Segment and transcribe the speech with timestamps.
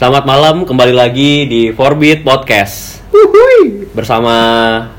[0.00, 3.04] Selamat malam, kembali lagi di Forbit Podcast
[3.92, 4.32] Bersama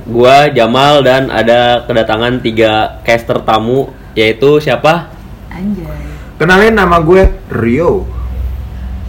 [0.06, 5.10] gua Jamal dan ada kedatangan tiga caster tamu Yaitu siapa?
[5.50, 5.90] Anjay.
[6.38, 8.06] Kenalin nama gue Rio.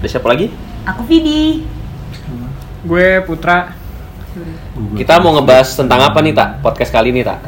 [0.01, 0.49] Ada siapa lagi?
[0.89, 1.61] Aku Vidi.
[2.89, 3.77] Gue Putra.
[4.97, 6.65] Kita mau ngebahas tentang apa nih tak?
[6.65, 7.45] Podcast kali ini tak?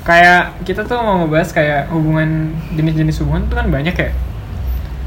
[0.00, 4.16] Kayak kita tuh mau ngebahas kayak hubungan jenis-jenis hubungan tuh kan banyak ya.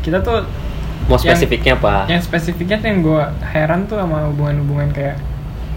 [0.05, 0.68] Kita tuh
[1.09, 2.05] Mau Yang- spesifiknya apa?
[2.05, 5.17] yang spesifiknya tuh yang gue heran tuh sama hubungan-hubungan kayak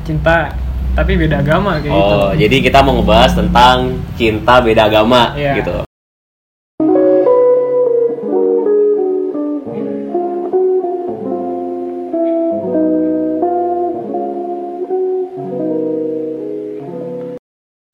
[0.04, 0.52] cinta
[0.92, 2.12] tapi beda agama kayak gitu.
[2.20, 3.76] Oh, jadi kita mau ngebahas tentang
[4.12, 5.56] cinta beda agama Iya.
[5.56, 5.88] gitu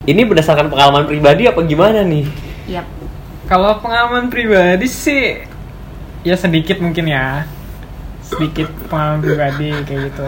[0.01, 2.25] Ini berdasarkan pengalaman pribadi apa gimana nih?
[2.65, 2.87] Yap.
[3.45, 5.37] Kalau pengalaman pribadi sih
[6.21, 7.45] ya sedikit mungkin ya.
[8.21, 10.25] Sedikit pengalaman pribadi kayak gitu.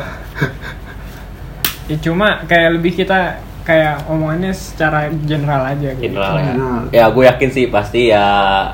[1.87, 3.19] Ya cuma kayak lebih kita
[3.61, 6.09] kayak omongannya secara general aja gitu.
[6.09, 6.45] General ya.
[6.47, 6.81] General.
[6.89, 8.25] Ya gue yakin sih pasti ya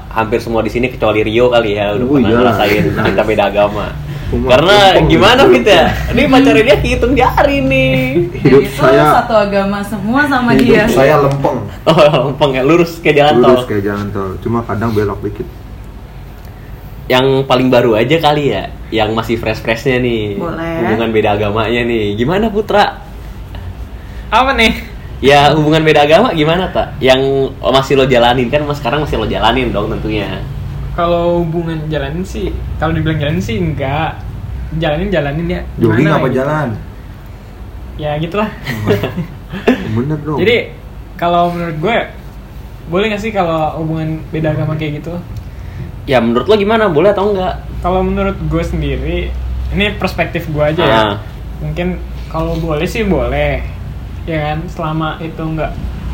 [0.08, 2.38] hampir semua di sini kecuali Rio kali ya udah Oh, pernah iya.
[2.38, 3.88] ngerasain cinta beda agama.
[4.28, 5.08] Kumpul- Karena kumpul.
[5.09, 5.86] gimana Fit ya?
[6.08, 7.96] Ini pacarnya dia hitung jari nih.
[8.38, 10.84] Hidup Jadi itu saya satu agama semua sama hidup dia.
[10.86, 11.58] saya lempeng.
[11.84, 11.96] Oh,
[12.28, 13.68] lempeng ya, lurus kayak jalan Lurus tol.
[13.68, 14.30] kayak jalan tol.
[14.42, 15.48] Cuma kadang belok dikit.
[17.08, 20.36] Yang paling baru aja kali ya, yang masih fresh-freshnya nih.
[20.36, 20.83] Boleh.
[20.83, 22.19] Hubungan beda agamanya nih.
[22.19, 23.00] Gimana Putra?
[24.27, 24.75] Apa nih?
[25.17, 26.94] Ya hubungan beda agama gimana tak?
[27.02, 30.44] Yang masih lo jalanin kan mas sekarang masih lo jalanin dong tentunya.
[30.94, 34.19] Kalau hubungan jalanin sih, kalau dibilang jalanin sih enggak.
[34.78, 35.61] Jalanin jalanin ya.
[35.80, 36.38] Jogging Gimana apa gitu.
[36.38, 36.67] jalan?
[37.97, 38.50] Ya gitulah.
[39.95, 40.38] Bener dong.
[40.38, 40.58] Jadi
[41.17, 41.97] kalau menurut gue
[42.88, 45.17] boleh gak sih kalau hubungan beda agama kayak gitu?
[46.08, 46.88] Ya menurut lo gimana?
[46.88, 47.67] Boleh atau enggak?
[47.83, 49.30] Kalau menurut gue sendiri,
[49.75, 50.95] ini perspektif gue aja ya.
[50.95, 51.16] Ah.
[51.59, 52.00] Mungkin
[52.31, 53.59] kalau boleh sih boleh,
[54.23, 54.63] ya kan?
[54.72, 55.72] Selama itu nggak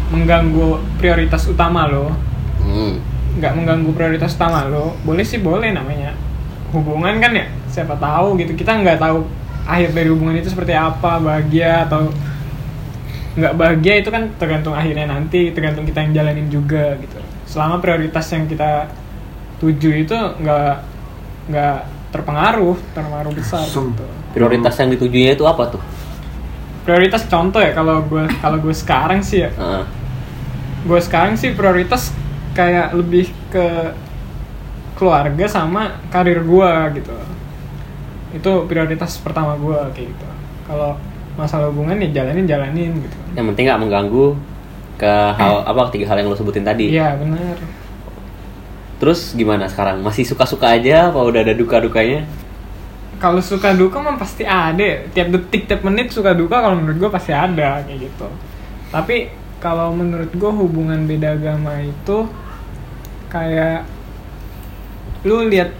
[0.09, 2.09] mengganggu prioritas utama lo,
[2.57, 2.97] Hmm.
[3.37, 6.17] nggak mengganggu prioritas utama lo, boleh sih boleh namanya.
[6.73, 8.57] Hubungan kan ya, siapa tahu gitu.
[8.57, 9.29] Kita nggak tahu
[9.69, 12.09] akhir dari hubungan itu seperti apa, bahagia atau
[13.33, 17.17] nggak bahagia itu kan tergantung akhirnya nanti, tergantung kita yang jalanin juga gitu.
[17.45, 18.89] Selama prioritas yang kita
[19.63, 20.75] tuju itu nggak
[21.47, 21.77] nggak
[22.11, 23.63] terpengaruh, terpengaruh besar.
[23.63, 24.03] Gitu.
[24.35, 25.81] Prioritas yang ditujunya itu apa tuh?
[26.83, 29.83] Prioritas contoh ya kalau gue kalau gue sekarang sih ya, Heeh.
[30.83, 32.11] gue sekarang sih prioritas
[32.51, 33.95] kayak lebih ke
[34.93, 37.15] keluarga sama karir gue gitu
[38.33, 40.27] itu prioritas pertama gue kayak gitu
[40.67, 40.99] kalau
[41.33, 44.25] masalah hubungan ya jalanin jalanin gitu Yang penting nggak mengganggu
[44.99, 46.93] ke hal apa tiga hal yang lo sebutin tadi.
[46.93, 47.57] iya benar
[49.03, 49.99] Terus gimana sekarang?
[49.99, 52.23] Masih suka-suka aja apa udah ada duka-dukanya?
[53.23, 57.11] kalau suka duka mah pasti ada tiap detik tiap menit suka duka kalau menurut gue
[57.15, 58.27] pasti ada kayak gitu
[58.91, 59.31] tapi
[59.63, 62.27] kalau menurut gue hubungan beda agama itu
[63.31, 63.87] kayak
[65.23, 65.71] lu lihat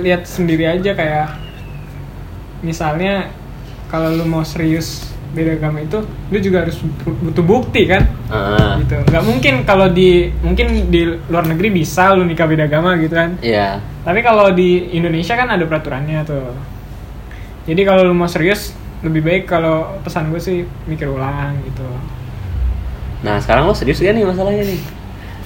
[0.00, 1.36] lihat sendiri aja kayak
[2.64, 3.28] misalnya
[3.92, 8.80] kalau lu mau serius beda agama itu lu juga harus bu- butuh bukti kan Ah,
[8.80, 13.12] gitu nggak mungkin kalau di mungkin di luar negeri bisa lu nikah beda agama gitu
[13.12, 13.76] kan Iya.
[14.02, 16.56] tapi kalau di Indonesia kan ada peraturannya tuh.
[17.64, 21.84] Jadi kalau lu mau serius, lebih baik kalau pesan gue sih mikir ulang gitu.
[23.20, 24.80] Nah sekarang lo serius gak nih masalahnya nih?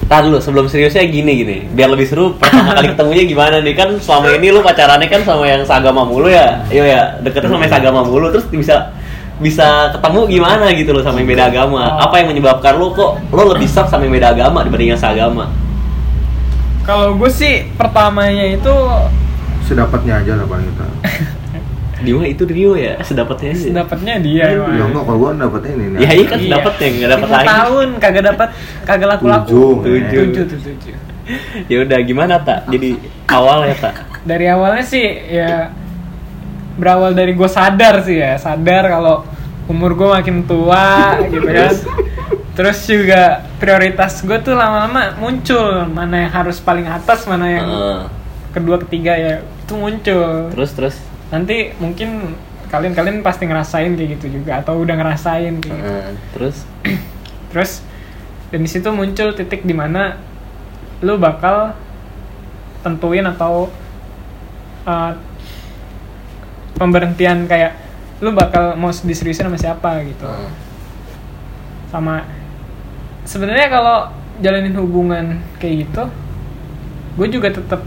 [0.03, 3.89] Tar dulu sebelum seriusnya gini gini, biar lebih seru pertama kali ketemunya gimana nih kan
[3.99, 7.73] selama ini lo pacarannya kan sama yang seagama mulu ya, iya ya deketnya sama yang
[7.73, 8.91] seagama mulu terus bisa
[9.39, 11.83] bisa ketemu gimana gitu loh sama yang beda agama?
[11.91, 12.05] Oh.
[12.05, 15.49] Apa yang menyebabkan lo kok lo lebih shock sama yang beda agama dibanding yang seagama?
[16.83, 18.75] Kalau gue sih pertamanya itu
[19.63, 20.87] Sedapatnya aja lah paling kita.
[22.03, 23.71] Dia itu Rio ya, sedapatnya aja.
[23.79, 24.91] dapatnya dia Ya emang.
[24.91, 25.85] enggak kalau gua dapetnya ini.
[25.87, 25.99] nih.
[26.03, 26.47] Ya iya kan Iya.
[26.51, 27.47] sedapatnya nggak dapat lagi.
[27.47, 28.49] tahun kagak dapat
[28.83, 29.47] kagak laku laku.
[29.47, 30.95] Tujuh, tujuh tuh tujuh.
[31.71, 32.67] Ya udah gimana tak?
[32.67, 32.99] Jadi
[33.31, 33.95] awal ya tak?
[34.27, 35.71] Dari awalnya sih ya
[36.77, 39.25] berawal dari gue sadar sih ya sadar kalau
[39.69, 41.75] umur gue makin tua gitu kan.
[42.53, 48.01] Terus juga prioritas gue tuh lama-lama muncul mana yang harus paling atas mana yang Heeh.
[48.53, 50.97] kedua ketiga ya itu muncul terus terus.
[51.33, 52.37] nanti mungkin
[52.69, 55.93] kalian-kalian pasti ngerasain kayak gitu juga atau udah ngerasain kayak gitu.
[56.37, 56.57] Terus
[57.53, 57.73] terus
[58.53, 60.21] dan di situ muncul titik di mana
[61.01, 61.73] lu bakal
[62.85, 63.73] tentuin atau
[64.85, 65.13] uh,
[66.75, 67.77] pemberhentian kayak
[68.19, 70.51] lu bakal mau diseriusin sama siapa gitu Heeh.
[71.89, 72.23] sama
[73.23, 73.99] sebenarnya kalau
[74.39, 75.27] jalanin hubungan
[75.57, 76.03] kayak gitu
[77.15, 77.83] gue juga tetap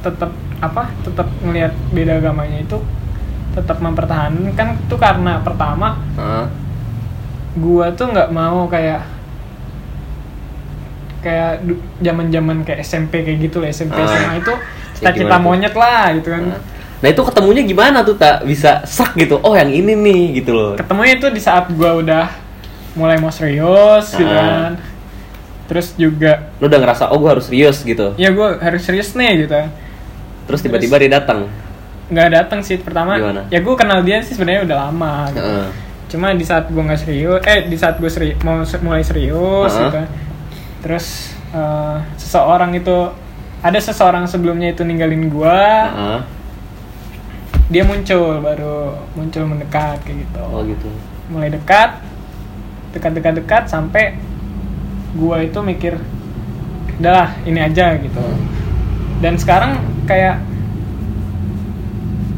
[0.00, 2.76] tetap apa tetap ngelihat beda agamanya itu
[3.50, 6.46] tetap mempertahankan tuh karena pertama Heeh.
[7.56, 9.02] gua tuh nggak mau kayak
[11.20, 14.08] kayak du- zaman-zaman kayak SMP kayak gitu lah SMP Ah.
[14.08, 14.52] SMA itu
[14.94, 16.42] cita-cita monyet lah gitu kan
[17.00, 19.40] Nah itu ketemunya gimana tuh tak bisa sak gitu?
[19.40, 20.72] Oh yang ini nih gitu loh.
[20.76, 22.28] ketemunya itu di saat gua udah
[22.92, 24.74] mulai mau serius gitu kan
[25.64, 28.10] terus juga Lu udah ngerasa oh gue harus serius gitu.
[28.18, 29.54] ya gua harus serius nih gitu
[30.44, 31.46] Terus tiba-tiba dia datang.
[32.10, 33.46] nggak datang sih pertama Gimana?
[33.48, 35.46] ya gue kenal dia sih sebenarnya udah lama gitu.
[35.46, 35.68] Heeh.
[36.10, 39.82] cuma di saat gue nggak serius eh di saat gue seri mau mulai serius Heeh.
[39.86, 40.00] gitu
[40.82, 41.06] terus
[41.54, 43.14] eh, seseorang itu
[43.62, 46.20] ada seseorang sebelumnya itu ninggalin gue Heeh.
[47.70, 48.76] Dia muncul baru
[49.14, 50.90] muncul mendekat kayak gitu Oh gitu.
[51.26, 52.02] mulai dekat
[52.90, 54.18] dekat dekat dekat sampai
[55.12, 55.94] gue itu mikir
[56.96, 58.18] udahlah ini aja gitu
[59.20, 60.42] dan sekarang kayak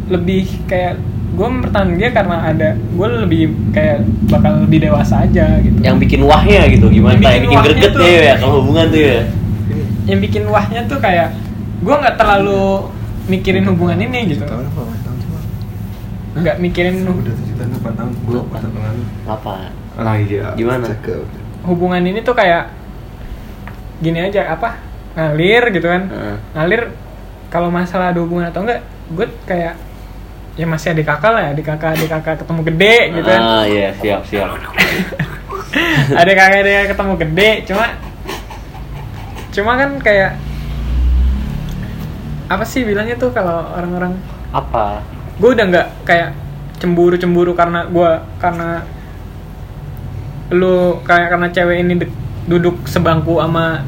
[0.08, 1.00] lebih kayak
[1.32, 3.42] gue mempertahankan dia karena ada gue lebih
[3.72, 3.98] kayak
[4.28, 7.16] bakal lebih dewasa aja gitu Yang bikin wahnya gitu gimana?
[7.16, 9.20] Yang Yang bikin bikin, wahnya greget tuh- ya, ya kalau hubungan tuh ya.
[10.02, 11.28] yang bikin wahnya tuh kayak
[11.80, 12.64] gue nggak terlalu
[13.24, 14.80] mikirin hubungan ini gitu Tahun apa?
[14.82, 15.38] Empat tahun cuma.
[16.32, 18.12] Nggak mikirin Udah tujuh tahun empat tahun.
[18.22, 19.02] Gue empat tahun lalu.
[19.24, 19.54] Apa?
[19.94, 20.46] Ah iya.
[20.54, 20.84] Gimana?
[20.88, 21.24] Cakep.
[21.62, 22.74] hubungan ini tuh kayak
[23.98, 24.82] gini aja apa
[25.14, 26.36] ngalir gitu kan Heeh.
[26.52, 26.82] ngalir
[27.46, 29.78] kalau masalah ada hubungan atau enggak gue kayak
[30.52, 33.62] ya masih adik kakak lah ya adik kakak adik kakak ketemu gede gitu kan Ah
[33.62, 34.50] iya siap siap.
[36.20, 37.84] adik kakak adik kakak ketemu gede cuma
[39.52, 40.30] cuma kan kayak
[42.48, 44.18] apa sih bilangnya tuh kalau orang-orang
[44.50, 44.98] Apa?
[45.34, 46.28] Gue udah nggak kayak
[46.76, 48.82] cemburu cemburu karena gue karena
[50.52, 53.80] lu kayak karena cewek ini dek- duduk sebangku sama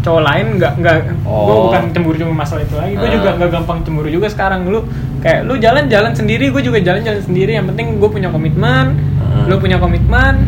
[0.00, 1.68] cowok lain nggak nggak gue Oh.
[1.68, 3.12] bukan cemburu cemburu masalah itu lagi gue Ah.
[3.12, 4.84] juga nggak gampang cemburu juga sekarang lu
[5.18, 8.96] kayak lu jalan jalan sendiri gue juga jalan jalan sendiri yang penting gue punya komitmen
[9.18, 9.44] Ah.
[9.44, 10.44] lu punya komitmen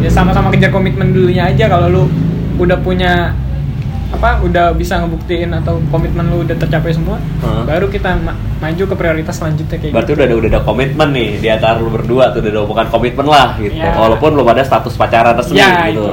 [0.00, 2.02] ya sama-sama kejar komitmen dulunya aja kalau lu
[2.58, 3.32] udah punya
[4.10, 7.62] apa udah bisa ngebuktiin atau komitmen lu udah tercapai semua Ah.
[7.62, 10.18] baru kita ma- maju ke prioritas selanjutnya kayak Berarti gitu.
[10.18, 13.54] udah ada udah ada komitmen nih di antara lu berdua tuh udah bukan komitmen lah
[13.56, 13.70] gitu.
[13.72, 13.94] Ya.
[13.94, 16.02] Walaupun belum ada status pacaran resmi ya gitu.
[16.02, 16.06] itu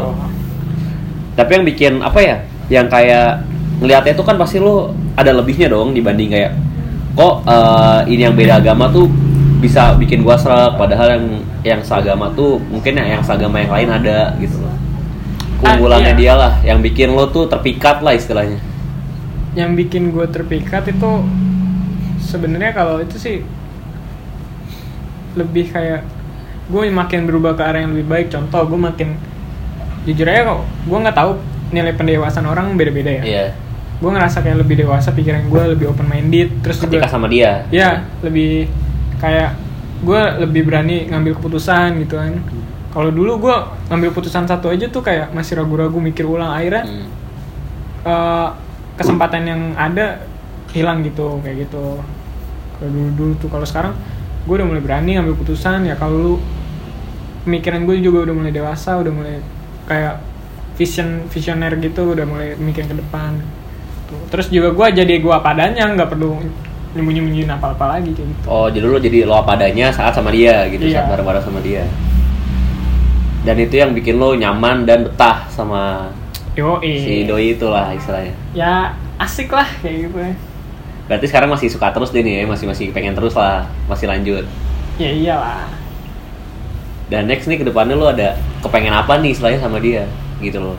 [1.34, 2.36] Tapi yang bikin apa ya?
[2.68, 3.30] Yang kayak
[3.78, 6.52] ngelihatnya itu kan pasti lu ada lebihnya dong dibanding kayak
[7.14, 9.10] kok eh, ini yang beda agama tuh
[9.58, 11.26] bisa bikin gua serak padahal yang
[11.64, 14.54] yang seagama tuh mungkin yang, yang seagama yang lain ada gitu.
[15.58, 16.20] Keunggulannya Ah, iya.
[16.20, 18.60] dia lah yang bikin lo tuh terpikat lah istilahnya.
[19.54, 21.12] yang bikin gue terpikat itu
[22.20, 23.42] sebenarnya kalau itu sih
[25.34, 26.06] lebih kayak
[26.68, 29.18] gue makin berubah ke arah yang lebih baik contoh gue makin
[30.04, 31.32] jujur aja kok gue nggak tahu
[31.70, 33.46] nilai pendewasaan orang beda-beda ya Iya.
[33.98, 37.66] gue ngerasa kayak lebih dewasa pikiran gue lebih open minded terus Ketika juga sama dia.
[37.70, 38.70] ya lebih
[39.18, 39.58] kayak
[40.00, 42.38] gue lebih berani ngambil keputusan gitu kan
[42.90, 43.56] kalau dulu gue
[43.88, 47.08] ngambil keputusan satu aja tuh kayak masih ragu-ragu mikir ulang akhirnya Hmm.
[48.04, 48.50] eh,
[48.96, 50.26] kesempatan yang ada
[50.70, 52.02] hilang gitu kayak gitu
[52.76, 53.94] kalau dulu dulu tuh kalau sekarang
[54.44, 56.34] gue udah mulai berani ngambil keputusan ya kalau lu
[57.44, 59.36] pemikiran gue juga udah mulai dewasa udah mulai
[59.86, 60.20] kayak
[60.76, 63.40] vision visioner gitu udah mulai mikir ke depan
[64.08, 64.20] Tuh.
[64.30, 66.40] terus juga gue jadi gue apa adanya nggak perlu
[66.94, 70.14] nyembunyi nyembunyiin apa apa lagi kayak gitu Oh, jadi lo jadi lo apa adanya saat
[70.14, 71.04] sama dia gitu, Iya.
[71.04, 71.84] saat bareng-bareng sama dia.
[73.48, 76.12] Dan itu yang bikin lo nyaman dan betah sama
[76.52, 78.34] yo si doi itulah istilahnya.
[78.52, 80.34] ya asik lah kayak gitu ya
[81.08, 82.52] Berarti sekarang masih suka terus dia nih, ya?
[82.52, 84.44] masih masih pengen terus lah, masih lanjut.
[85.00, 85.64] ya iyalah
[87.08, 90.04] Dan next nih ke depannya lo ada kepengen apa nih istilahnya sama dia,
[90.44, 90.76] gitu loh.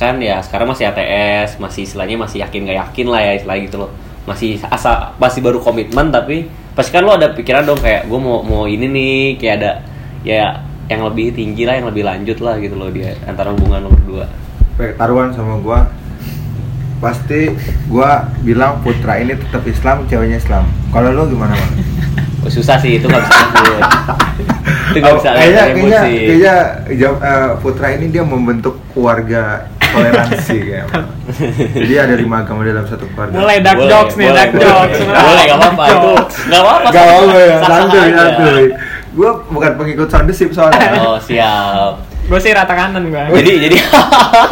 [0.00, 3.76] Kan ya sekarang masih ATS, masih istilahnya masih yakin gak yakin lah ya istilahnya gitu
[3.84, 3.90] loh.
[4.24, 8.40] Masih asa masih baru komitmen tapi pasti kan lo ada pikiran dong kayak gue mau
[8.40, 9.72] mau ini nih kayak ada
[10.24, 10.56] ya
[10.90, 14.26] yang lebih tinggi lah, yang lebih lanjut lah gitu loh dia antara hubungan lo berdua.
[14.98, 15.86] Taruhan sama gua
[16.98, 17.54] pasti
[17.86, 20.66] gua bilang putra ini tetap Islam, ceweknya Islam.
[20.90, 21.72] Kalau lu gimana, Bang?
[22.40, 23.84] Oh, susah sih itu nggak bisa lanjut.
[24.88, 26.54] itu nggak bisa Oh, kayaknya, kayaknya, kayaknya
[26.96, 30.88] jawab- eh, putra ini dia membentuk keluarga toleransi kayak.
[31.76, 33.36] Jadi ada lima agama dalam satu keluarga.
[33.36, 34.64] mulai dark Boleh, jokes nih boleh, dark boleh.
[34.64, 36.12] jokes Boleh, nggak apa-apa itu.
[36.48, 36.88] Nggak apa-apa.
[36.88, 38.62] Gak apa-apa ya, santuy, santuy.
[39.10, 41.00] Gue bukan pengikut soundesip soalnya.
[41.00, 42.06] Oh siap.
[42.20, 43.76] gue sih rata kanan gue Jadi jadi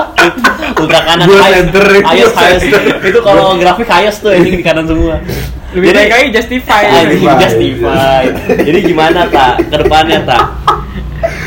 [0.80, 1.70] ultra kanan highest.
[1.70, 2.34] center, highest.
[2.34, 2.82] center.
[3.00, 5.22] Itu kalau grafik highest tuh ini di kanan semua.
[5.68, 7.38] lebih baik lagi justify Anjing, Justify.
[7.38, 8.22] justify.
[8.58, 9.68] Jadi gimana tak?
[9.68, 10.42] Ke depannya tak?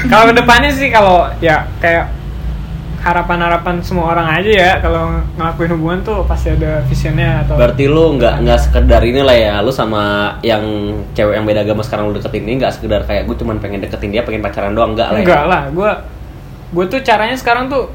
[0.07, 2.05] kalau ke depannya sih kalau ya kayak
[3.01, 8.15] harapan-harapan semua orang aja ya kalau ngelakuin hubungan tuh pasti ada visionnya atau Berarti lu
[8.21, 10.61] nggak nggak sekedar ini lah ya, lu sama yang
[11.17, 14.13] cewek yang beda agama sekarang lu deketin ini nggak sekedar kayak gue cuman pengen deketin
[14.13, 14.93] dia, pengen pacaran doang.
[14.93, 15.23] Enggak lah ya.
[15.25, 15.91] enggak lah gue
[16.71, 17.89] gue tuh caranya sekarang tuh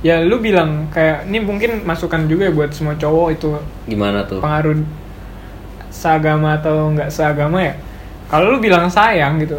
[0.00, 3.48] ya lu bilang kayak ini mungkin masukan juga ya buat semua cowok itu.
[3.90, 4.38] Gimana tuh?
[4.38, 4.86] pengaruh
[5.90, 7.74] seagama atau nggak seagama ya?
[8.30, 9.58] Kalau lu bilang sayang gitu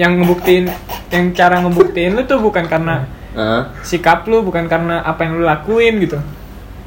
[0.00, 0.72] yang ngebuktiin
[1.12, 3.62] yang cara ngebuktiin lu tuh bukan karena Heeh.
[3.80, 6.18] sikap lu bukan karena apa yang lu lakuin gitu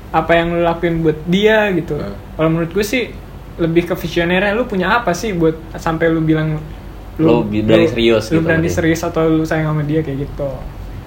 [0.10, 2.16] apa yang lu lakuin buat dia gitu Hmm.
[2.34, 3.10] kalau menurut gue sih
[3.56, 6.60] lebih ke visionernya lu punya apa sih buat sampai lu bilang
[7.16, 10.50] Lu berani serius lu gitu berani serius atau lu sayang sama dia kayak gitu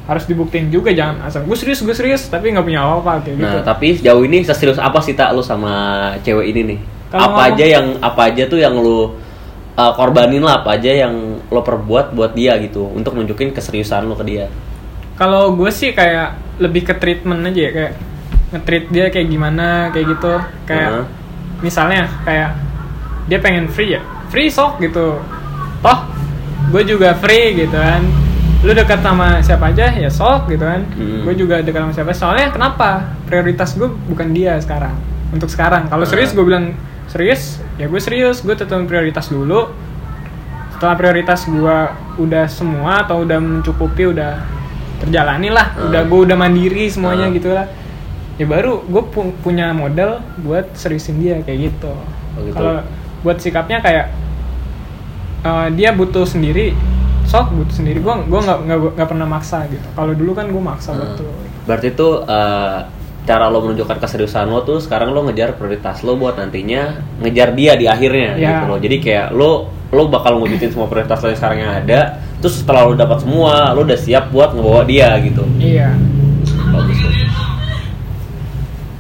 [0.05, 3.45] harus dibuktiin juga jangan asal gue serius gue serius tapi nggak punya apa-apa kayak gitu
[3.47, 5.73] Nah, tapi sejauh ini seserius apa sih tak lu sama
[6.19, 6.79] cewek ini nih?
[7.09, 9.21] Kalau apa ngomong- aja yang apa aja tuh yang lu
[9.77, 11.13] uh, korbanin lah, apa aja yang
[11.47, 14.49] lo perbuat buat dia gitu untuk nunjukin keseriusan lo ke dia.
[15.19, 17.93] Kalau gue sih kayak lebih ke treatment aja ya kayak
[18.49, 20.35] nge-treat dia kayak gimana kayak gitu.
[20.65, 21.05] Kayak Heeh.
[21.61, 22.55] misalnya kayak
[23.27, 24.03] dia pengen free ya?
[24.31, 25.19] Free sok gitu.
[25.83, 25.99] Toh
[26.71, 28.03] gue juga free gitu kan.
[28.63, 30.83] Lu dekat sama siapa aja ya sok gitu kan.
[30.97, 31.23] Hmm.
[31.27, 32.91] gue juga dekat sama siapa soalnya kenapa?
[33.27, 34.95] Prioritas gue bukan dia sekarang.
[35.29, 35.87] Untuk sekarang.
[35.87, 36.09] Kalau Ah.
[36.09, 36.73] serius gue bilang
[37.07, 38.41] serius ya gue serius.
[38.41, 39.67] Gue tetap prioritas dulu.
[40.73, 41.79] Setelah prioritas gue
[42.17, 44.39] udah semua atau udah mencukupi udah
[44.99, 45.87] terjalani lah Ah.
[45.87, 47.35] udah gue udah mandiri semuanya Ah.
[47.35, 47.67] gitu lah
[48.35, 49.03] ya baru gue
[49.39, 52.55] punya modal buat seriusin dia kayak gitu Oh, gitu.
[52.55, 52.87] kalau
[53.21, 54.15] buat sikapnya kayak
[55.43, 56.75] eh, dia butuh sendiri
[57.25, 58.59] sok butuh sendiri gue gua nggak
[58.97, 61.03] nggak pernah maksa gitu kalau dulu kan gue maksa Heeh.
[61.05, 61.31] betul
[61.69, 62.81] Berarti tuh uh,
[63.29, 67.77] cara lo menunjukkan keseriusan lo tuh sekarang lo ngejar prioritas lo buat nantinya ngejar dia
[67.77, 68.49] di akhirnya Ya.
[68.57, 68.79] gitu loh.
[68.81, 69.51] Jadi kayak lo
[69.93, 72.01] lo bakal ngewujudin semua prioritas lo yang sekarang yang ada.
[72.39, 75.43] Terus setelah lo dapat semua, lo udah siap buat ngebawa dia gitu.
[75.59, 75.91] iya
[76.71, 76.99] Bagus.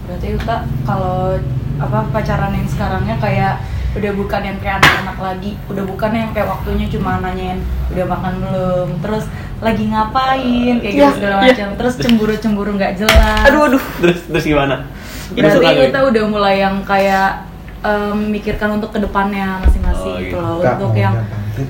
[0.06, 1.36] Berarti Uta kalau
[1.78, 3.54] apa pacaran yang sekarangnya kayak
[3.94, 8.34] udah bukan yang kayak anak-anak lagi, udah bukan yang kayak waktunya cuma nanyain udah makan
[8.42, 9.24] belum, terus
[9.58, 11.42] lagi ngapain kayak gitu Iya, segala iya.
[11.50, 13.42] macam, terus cemburu-cemburu nggak jelas.
[13.48, 13.82] Aduh aduh.
[14.02, 14.86] Terus terus gimana?
[15.32, 17.48] Berarti kita udah mulai yang kayak
[17.80, 20.38] em, memikirkan untuk ke depannya masing-masing Oh, gitu gitu.
[20.38, 21.14] loh, untuk yang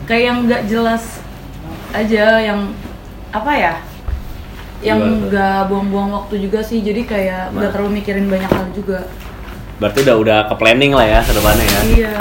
[0.05, 1.18] kayak yang nggak jelas
[1.91, 2.61] aja, yang
[3.31, 3.75] apa ya?
[4.79, 7.73] Yang nggak buang-buang waktu juga sih, jadi kayak nggak Nah.
[7.73, 9.09] terlalu mikirin banyak hal juga.
[9.77, 11.81] Berarti udah udah ke planning lah ya ke depannya ya.
[11.89, 12.15] Iya.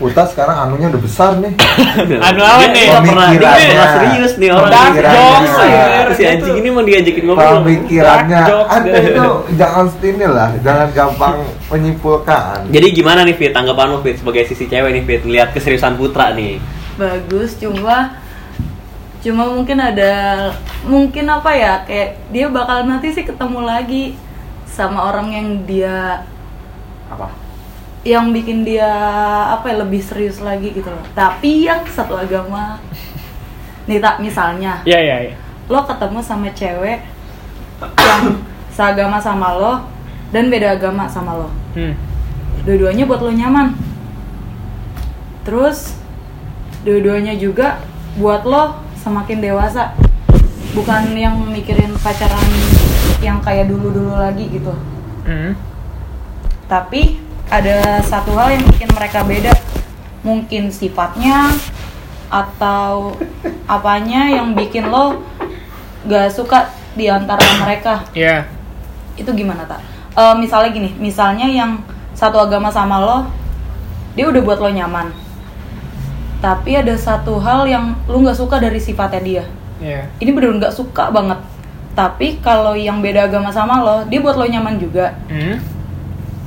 [0.00, 1.52] Uta sekarang anunya udah besar nih.
[2.26, 2.88] Anu apa nih?
[2.88, 3.68] pernah Pemikirannya.
[3.68, 4.70] pernah serius nih orang.
[4.70, 5.20] Dark Pemikirannya.
[5.20, 6.16] jokes.
[6.16, 7.52] Si anjing ini mau diajakin ngobrol.
[7.60, 11.34] Pemikirannya Anda itu jangan ini lah, jangan gampang
[11.70, 12.56] menyimpulkan.
[12.66, 16.32] Jadi gimana nih Fit tanggapan lu Fit sebagai sisi cewek nih Fit lihat keseriusan Putra
[16.32, 16.56] nih.
[16.96, 18.19] Bagus, cuma
[19.20, 20.48] cuma mungkin ada
[20.88, 24.16] mungkin apa ya kayak dia bakal nanti sih ketemu lagi
[24.64, 26.24] sama orang yang dia
[27.12, 27.28] Apa?
[28.00, 28.88] yang bikin dia
[29.52, 31.04] apa ya lebih serius lagi gitu loh.
[31.12, 32.80] Tapi yang satu agama.
[33.88, 34.80] Nih tak misalnya.
[34.88, 35.34] Iya iya iya.
[35.68, 37.04] Lo ketemu sama cewek
[37.80, 38.24] yang
[38.72, 39.74] seagama sama lo
[40.32, 41.48] dan beda agama sama lo.
[41.76, 41.92] Hmm.
[42.64, 43.76] dua-duanya buat lo nyaman.
[45.44, 45.96] Terus
[46.84, 47.84] dua-duanya juga
[48.16, 49.96] buat lo semakin dewasa
[50.76, 52.46] bukan yang mikirin pacaran
[53.24, 54.72] yang kayak dulu-dulu lagi gitu
[55.20, 55.52] Hmm.
[56.64, 57.20] tapi
[57.52, 59.52] ada satu hal yang bikin mereka beda
[60.24, 61.52] mungkin sifatnya
[62.32, 63.18] atau
[63.66, 65.20] apanya yang bikin lo
[66.08, 68.48] gak suka di antara mereka iya
[69.18, 69.84] itu gimana tak?
[70.16, 71.84] Eh, misalnya gini, misalnya yang
[72.16, 73.18] satu agama sama lo,
[74.16, 75.12] dia udah buat lo nyaman.
[76.40, 79.44] Tapi ada satu hal yang lo nggak suka dari sifatnya dia.
[79.80, 81.38] iya Ini bener nggak suka banget.
[81.92, 85.12] Tapi kalau yang beda agama sama lo, dia buat lo nyaman juga.
[85.28, 85.56] hmm.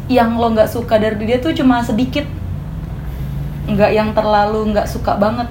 [0.10, 2.26] Yang lo nggak suka dari dia tuh cuma sedikit.
[3.70, 5.48] Nggak yang terlalu nggak suka banget.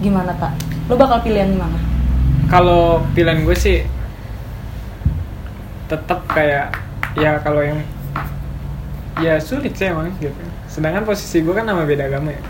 [0.00, 0.54] Gimana tak?
[0.86, 1.96] Lo bakal pilih yang gimana?
[2.46, 3.82] kalau pilihan gue sih
[5.90, 6.74] tetap kayak
[7.18, 7.78] ya kalau yang
[9.18, 10.34] ya sulit sih emang gitu
[10.70, 12.42] sedangkan posisi gue kan sama beda agama ya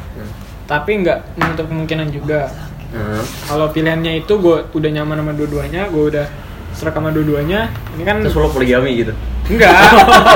[0.66, 2.50] tapi nggak menutup kemungkinan juga
[2.87, 3.18] Hmm.
[3.44, 6.26] kalau pilihannya itu gue udah nyaman sama dua-duanya gue udah
[6.70, 9.12] serak sama dua-duanya ini kan Terus lo poligami gitu.
[9.49, 9.75] enggak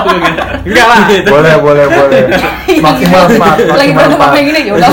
[0.67, 2.23] enggak lah Boleh, boleh, boleh.
[2.85, 4.89] Maksimal empat, Lagi maksimal berantem apa yang gini ya udah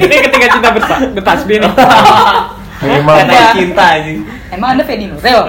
[0.00, 1.72] ini ketika cinta berta- bertasbih nih
[2.84, 4.18] Minimal Kata cinta anjing.
[4.50, 5.40] Emang anda Fedi Nuril?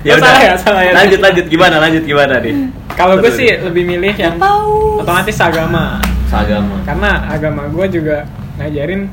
[0.00, 0.24] Ya udah.
[0.24, 0.92] Salah ya, salah ya.
[0.94, 1.76] Lanjut lanjut gimana?
[1.78, 2.54] Lanjut gimana nih?
[2.90, 5.00] kalau gue sih lebih milih yang Tahu.
[5.00, 6.74] otomatis agama Seagama.
[6.86, 8.22] karena agama gue juga
[8.56, 9.10] ngajarin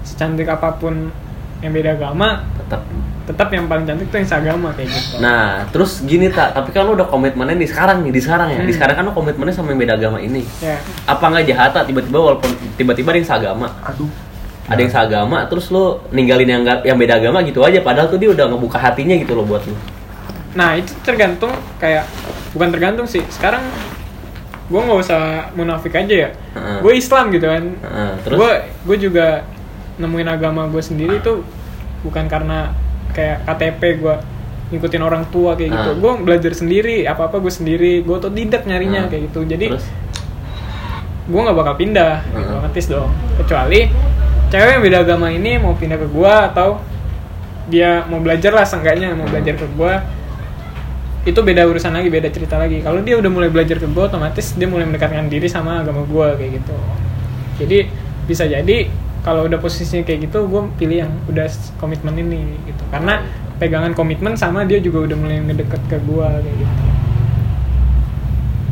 [0.00, 1.10] secantik apa pun
[1.58, 2.80] yang beda agama Tetap
[3.24, 6.84] tetap yang paling cantik tuh yang seagama kayak gitu Nah, terus gini tak, tapi kan
[6.84, 8.60] lu udah komitmennya di sekarang nih, di sekarang ya.
[8.60, 8.76] Di Hmm.
[8.76, 10.44] sekarang kan lu komitmennya sama yang beda agama ini.
[10.60, 14.12] ya Apa nggak jahat tak tiba-tiba walaupun tiba-tiba ada yang seagama, Aduh.
[14.68, 18.28] ada yang seagama, terus lu ninggalin yang yang beda agama gitu aja, padahal tuh dia
[18.28, 19.72] udah ngebuka hatinya gitu loh buat lu.
[20.52, 22.04] nah itu tergantung kayak
[22.52, 23.64] bukan tergantung sih sekarang
[24.64, 26.78] gue nggak usah munafik aja ya Heeh.
[26.80, 27.62] gue Islam gitu kan
[28.24, 28.36] terus?
[28.36, 28.50] gue
[28.82, 29.26] gue juga
[29.94, 31.44] nemuin agama gue sendiri tuh
[32.00, 32.72] bukan karena
[33.10, 34.14] kayak KTP gue
[34.66, 35.96] ngikutin orang tua kayak gitu Ah.
[35.96, 39.08] gue belajar sendiri apa apa gue sendiri gue tuh tidak nyarinya Ah.
[39.08, 39.86] kayak gitu jadi Terus?
[41.24, 42.52] gue nggak bakal pindah gitu Heeh.
[42.54, 43.80] otomatis dong kecuali
[44.46, 46.80] cewek yang beda agama ini mau pindah ke gue atau
[47.66, 49.92] dia mau belajar lah seenggaknya mau belajar ke gue
[51.24, 54.52] itu beda urusan lagi beda cerita lagi kalau dia udah mulai belajar ke gue otomatis
[54.52, 56.76] dia mulai mendekatkan diri sama agama gue kayak gitu
[57.58, 57.78] jadi
[58.24, 58.88] bisa jadi
[59.20, 64.34] kalau udah posisinya kayak gitu gue pilih yang udah komitmen ini gitu karena pegangan komitmen
[64.34, 66.76] sama dia juga udah mulai ngedeket ke gue kayak gitu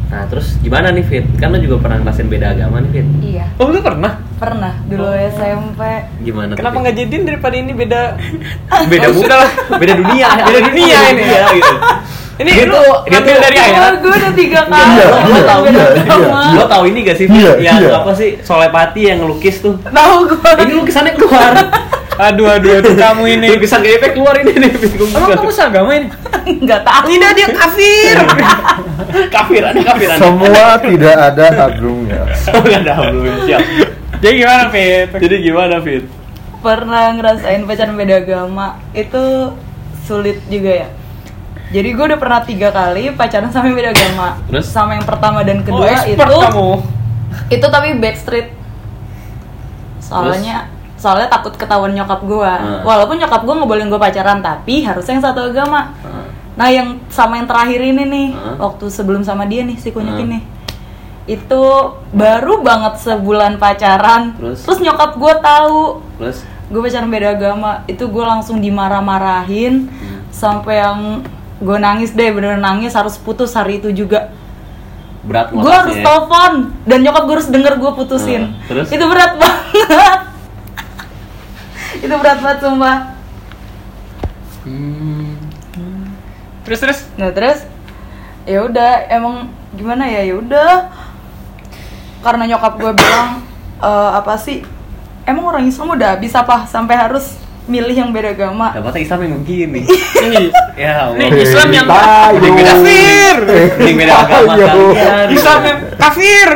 [0.05, 1.25] Nah, terus gimana nih Fit?
[1.41, 3.09] Kan lu juga pernah ngerasain beda agama nih Fit.
[3.25, 5.17] Iya, oh lu pernah pernah dulu Oh.
[5.17, 5.81] SMP.
[6.21, 6.53] Gimana?
[6.53, 8.01] tuh, kenapa nggak jadiin daripada ini beda
[8.93, 9.49] beda Oh, lah.
[9.73, 11.23] beda dunia Beda dunia ini.
[11.25, 11.75] ya gitu
[12.35, 14.89] ini tuh- dia tuh- dari Oh, akhirat gue udah tiga kali.
[14.91, 16.41] Iya, lo iya, tahu iya, agama.
[16.51, 17.27] lo tahu ini gak sih?
[17.27, 17.91] Iya, yang iya.
[17.95, 20.53] apa sih solepati yang ngelukis tuh Tahu gue.
[20.59, 21.53] ini lukisannya keluar
[22.23, 24.71] aduh aduh aduh kamu ini lukisan GP keluar ini nih.
[24.95, 26.07] Gua emang kamu seagama ini
[26.43, 27.05] Nggak tahu.
[27.09, 28.17] tidak dia kafir
[29.35, 32.21] kafir aneh kafir Semua tidak ada hablumnya.
[32.45, 33.63] nggak ada belum siap
[34.19, 36.05] jadi gimana Fit jadi gimana Fit
[36.59, 39.51] Pernah ngerasain pacaran beda agama itu
[40.03, 40.89] sulit juga ya.
[41.73, 44.29] Jadi gue udah pernah tiga kali pacaran sama yang beda agama.
[44.47, 44.65] Terus?
[44.69, 46.71] Sama yang pertama dan oh kedua expert itu kamu
[47.49, 48.49] itu tapi backstreet.
[50.01, 50.69] Soalnya
[51.01, 52.53] soalnya takut ketahuan nyokap gue.
[52.53, 52.85] Hmm.
[52.85, 55.97] Walaupun nyokap gue ngebolehin gue pacaran tapi harusnya yang satu agama.
[56.05, 58.61] Nah, Nah yang sama yang terakhir ini nih, Hah?
[58.61, 60.21] waktu sebelum sama dia nih si kunyit Hah?
[60.21, 60.45] ini,
[61.25, 61.63] itu
[62.13, 64.69] baru banget sebulan pacaran, Terus?
[64.77, 70.29] nyokap gue tahu terus gue pacaran beda agama, itu gue langsung dimarah-marahin Hmm.
[70.29, 71.25] sampai yang
[71.63, 74.35] gue nangis deh bener nangis harus putus hari itu juga.
[75.23, 76.03] berat Gue harus ngototnya.
[76.03, 78.43] telepon dan nyokap gue harus denger gue putusin.
[78.43, 78.87] Hah, terus?
[78.91, 80.21] Itu berat banget.
[82.05, 82.99] itu berat banget sumpah.
[84.63, 85.35] Hmm.
[86.63, 87.67] terus terus Nah terus
[88.47, 90.87] ya udah emang gimana ya ya udah
[92.23, 93.43] karena nyokap gue bilang
[93.83, 94.63] "Eh, apa sih
[95.27, 98.75] emang orang Islam udah habis apa sampai harus milih yang beda agama.
[98.75, 99.81] Dapatnya Islam yang begini?
[100.27, 100.43] Ini
[100.75, 101.17] ya Allah.
[101.19, 103.37] Ini Islam yang kafir.
[103.79, 106.49] Mending beda agama kalian Islam yang kafir.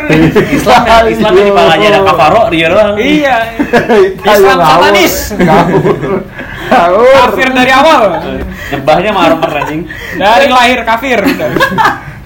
[0.51, 2.95] Islam yang Islam yang di palanya ada kafaro dia doang.
[2.99, 3.37] Iya.
[4.35, 5.15] Islam satanis.
[6.67, 8.03] Kafir dari awal.
[8.75, 9.83] Nyebahnya marmer anjing.
[10.19, 11.21] Dari lahir kafir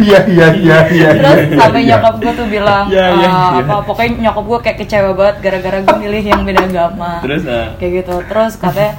[0.00, 1.08] Iya iya iya iya.
[1.20, 2.00] terus sampai iya.
[2.00, 3.62] nyokap gue tuh bilang Iya, iya, "Eh, iya.
[3.68, 7.12] apa pokoknya nyokap gue kayak kecewa banget gara-gara gue milih yang beda agama.
[7.20, 8.14] Terus eh, kayak gitu.
[8.32, 8.92] Terus katanya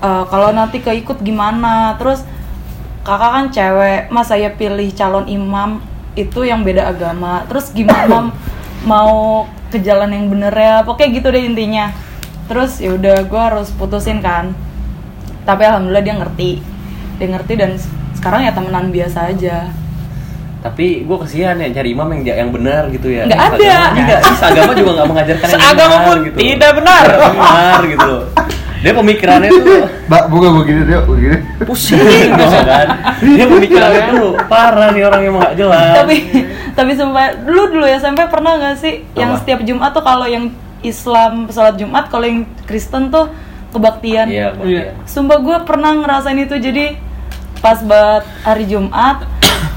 [0.00, 1.98] "Eh, kalau nanti keikut gimana?
[1.98, 2.22] Terus
[3.02, 5.82] kakak kan cewek mas saya pilih calon imam
[6.14, 7.42] itu yang beda agama.
[7.50, 8.30] Terus gimana
[8.90, 10.86] mau ke jalan yang bener ya?
[10.86, 11.90] Pokoknya gitu deh intinya.
[12.46, 14.54] Terus ya udah gue harus putusin kan.
[15.42, 16.50] Tapi alhamdulillah dia ngerti.
[17.18, 17.74] Dia ngerti dan
[18.14, 19.70] sekarang ya temenan biasa aja
[20.66, 24.16] tapi gue kesian ya cari imam yang yang benar gitu ya Nggak Yang ada.
[24.20, 27.04] Ih, seagama juga nggak mengajarkan yang Seagama benar pun gitu tidak benar.
[27.06, 28.14] Tidak benar gitu
[28.76, 29.64] dia pemikirannya tuh
[30.06, 31.36] Mbak, buka begini dia begini.
[31.64, 31.98] pusing
[32.30, 32.86] gitu kan
[33.20, 36.16] dia pemikirannya tuh parah nih orang yang nggak jelas tapi
[36.70, 39.40] tapi sumpah dulu dulu ya sampai pernah nggak sih yang Apa?
[39.42, 40.52] setiap Jumat tuh kalau yang
[40.82, 43.32] Islam sholat Jumat kalau yang Kristen tuh
[43.72, 44.62] kebaktian iya Iya.
[44.62, 44.82] iya.
[45.02, 46.94] sumpah gue pernah ngerasain itu jadi
[47.58, 49.24] pas banget hari Jumat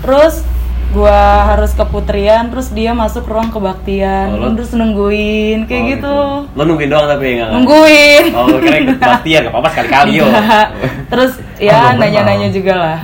[0.01, 0.43] terus
[0.89, 4.33] gue harus ke Putrian terus dia masuk ruang kebaktian.
[4.33, 6.15] Oh, lo- terus nungguin kayak Oh, gitu.
[6.49, 8.23] lo nungguin doang tapi nggak nungguin.
[8.33, 10.25] Oh lo kira ikut kebaktian nggak apa-apa sekali-kali yo.
[10.29, 10.67] Enggak.
[11.07, 12.99] terus ya nanya-nanya juga lah.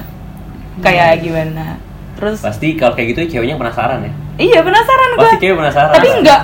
[0.77, 1.77] Kayak gimana.
[2.15, 4.11] Terus pasti kalau kayak gitu ceweknya penasaran ya?
[4.35, 5.93] Iya penasaran gue pasti cewek penasaran.
[5.93, 6.41] Tapi enggak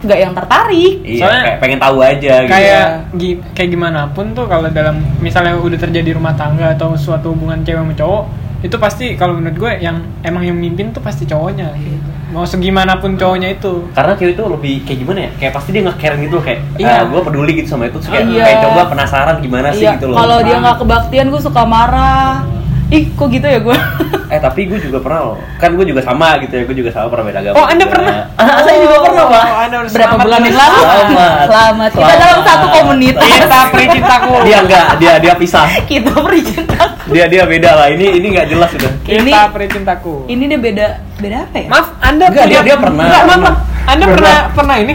[0.00, 0.94] enggak yang tertarik.
[1.04, 4.96] Iya Soalnya- kayak pengen tahu aja gitu kayak gi- kayak gimana pun tuh kalau dalam
[5.20, 8.24] misalnya udah terjadi rumah tangga atau suatu hubungan cewek sama cowok
[8.60, 11.72] itu pasti kalau menurut gue yang emang yang mimpin tuh pasti cowoknya.
[11.76, 12.08] Gitu.
[12.30, 13.90] mau segimanapun cowoknya itu.
[13.90, 15.30] Karena cewek itu lebih kayak gimana ya?
[15.34, 16.94] Kayak pasti dia nge-care gitu loh kayak Iya.
[16.94, 17.98] ah, gue peduli gitu sama itu.
[18.06, 18.44] Kayak, Iya.
[18.46, 19.98] kayak coba penasaran gimana sih iya.
[19.98, 20.16] gitu loh.
[20.22, 22.46] Kalau dia nggak kebaktian gue suka marah
[22.90, 23.76] ih kok gitu ya gue
[24.34, 27.06] eh tapi gue juga pernah loh kan gue juga sama gitu ya gue juga sama
[27.06, 27.92] pernah beda agama Oh, Anda juga.
[27.92, 28.14] pernah?
[28.40, 31.46] ah, saya juga pernah pak Oh, Anda harus berapa bulan yang lalu Selamat.
[31.46, 32.18] selamat kita Selamat.
[32.20, 34.32] dalam satu komunitas Kita peri cintaku.
[34.46, 38.46] dia enggak dia dia pisah kita beri cinta dia dia beda lah ini ini nggak
[38.48, 40.14] jelas udah Kita Ini- peri cintaku.
[40.26, 43.04] ini dia beda beda apa ya Maaf, Anda Enggak, punya- dia- dia pernah.
[43.04, 43.56] Enggak, maaf, maaf.
[43.82, 44.16] Anda Pernah.
[44.16, 44.94] pernah pernah ini?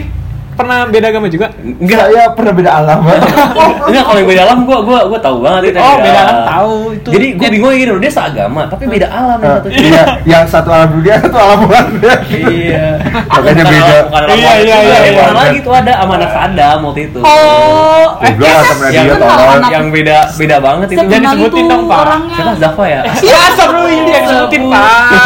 [0.55, 1.47] Pernah beda agama juga?
[1.59, 2.99] enggak Saya pernah beda alam.
[3.87, 6.73] enggak kalau yang beda alam gua gua gua tahu banget itu Oh, beda alam tahu
[6.91, 7.09] itu.
[7.09, 10.69] jadi gua bingung gini loh dia seagama tapi beda alam yang satu Iya, yang satu
[10.71, 11.85] alam dunia, satu alam bulan.
[12.31, 12.85] iya
[13.29, 13.83] Makanya beda.
[13.85, 15.33] alam- bukan alam Iya, iya, iya, Yang iya.
[15.33, 19.61] lagi tuh ada sama anak Sadam waktu itu oh eh, ya, temen yang, dia tolong.
[19.69, 22.05] yang beda beda banget itu Jangan disebutin itu dong, Pak.
[22.29, 24.85] siapa Zafa ya Ya, sebelum ini jangan disebutin, Pak.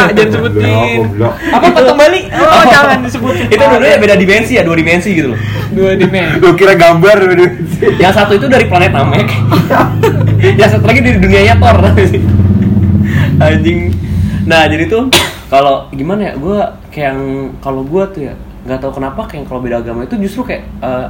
[0.09, 0.99] Jangan sebutin.
[1.49, 2.21] Apa potong Bali?
[2.31, 3.45] Oh, jangan disebutin.
[3.47, 3.69] itu Pak.
[3.69, 5.39] dulunya beda dimensi ya dua dimensi gitu loh.
[5.75, 6.39] Dua dimensi.
[6.39, 7.17] Lu kira gambar
[7.99, 9.27] yang satu itu dari planet Namek.
[10.59, 11.77] Yang satu lagi dari dunianya Thor.
[13.39, 13.91] Anjing.
[14.47, 15.11] Nah jadi tuh
[15.51, 17.19] kalau gimana ya gue kayak yang
[17.59, 18.33] kalau gue tuh ya
[18.67, 21.07] nggak tahu kenapa kayak kalau beda agama itu justru kayak eh,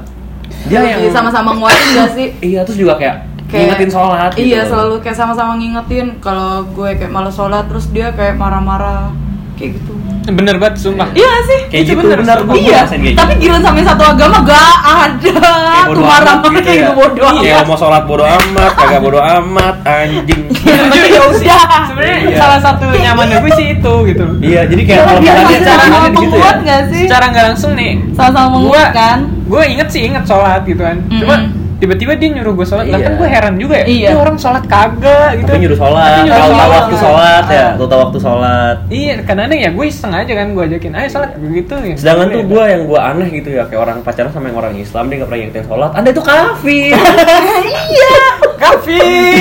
[0.70, 2.28] dia yang sama-sama nguatin gak sih?
[2.42, 6.18] Iya terus juga kayak, Kayak- ngingetin sholat gitu iya selalu kayak sama-sama ngingetin.
[6.22, 9.14] Kalau gue kayak malas sholat terus dia kayak marah-marah
[9.60, 9.92] kayak gitu
[10.30, 11.10] Bener banget, sumpah.
[11.12, 13.42] iya gak sih kayak Itu gitu bener, gue iya kayak tapi gitu.
[13.42, 15.58] giliran sama yang satu agama gak ada tuh
[15.90, 19.20] bodo marah amat marah kayak gitu bodoh Kayak amat mau sholat bodo amat, kagak bodo
[19.20, 20.42] amat, anjing.
[21.10, 22.38] ya udah Sebenarnya Iya.
[22.38, 24.26] salah satu nyamannya gue sih itu gitu.
[24.40, 26.20] Iya, jadi kayak kalau dia misalnya cara sama gitu ya.
[26.22, 29.18] menguat gak sih Secara nggak langsung nih, sama-sama menguat kan
[29.50, 30.98] gue inget sih inget sholat gitu kan.
[31.10, 31.36] Cuma.
[31.80, 33.18] Tiba-tiba dia nyuruh gue sholat, lah kan Iya.
[33.18, 33.86] gue heran juga ya.
[33.88, 34.10] Iya.
[34.14, 35.48] Orang sholat kagak gitu.
[35.48, 36.70] Tapi nyuruh sholat, Tapi nyuruh tahu tahu sholat.
[36.76, 37.72] waktu sholat ya, Ah.
[37.74, 38.78] tahu tahu waktu sholat.
[38.90, 41.96] Iya, kadang-kadang ya gue iseng aja kan gue ajakin, ayo sholat begitu ya.
[41.96, 44.74] Sedangkan tuh Boleh, gue yang gue aneh gitu ya, kayak orang pacaran sama yang orang
[44.76, 45.92] Islam dia gak pernah ngingetin sholat.
[45.94, 46.94] Anda itu kafir.
[47.90, 48.14] iya
[48.56, 49.00] Kafir.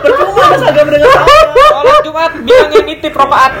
[0.00, 1.28] Percuma mas agama dengan sholat.
[1.54, 3.52] Sholat Jumat bilangin nitip rokaat.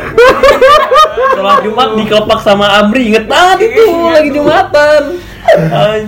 [1.34, 5.02] Sholat Jumat dikelepak sama Amri, inget banget itu Iya, lagi Jumatan.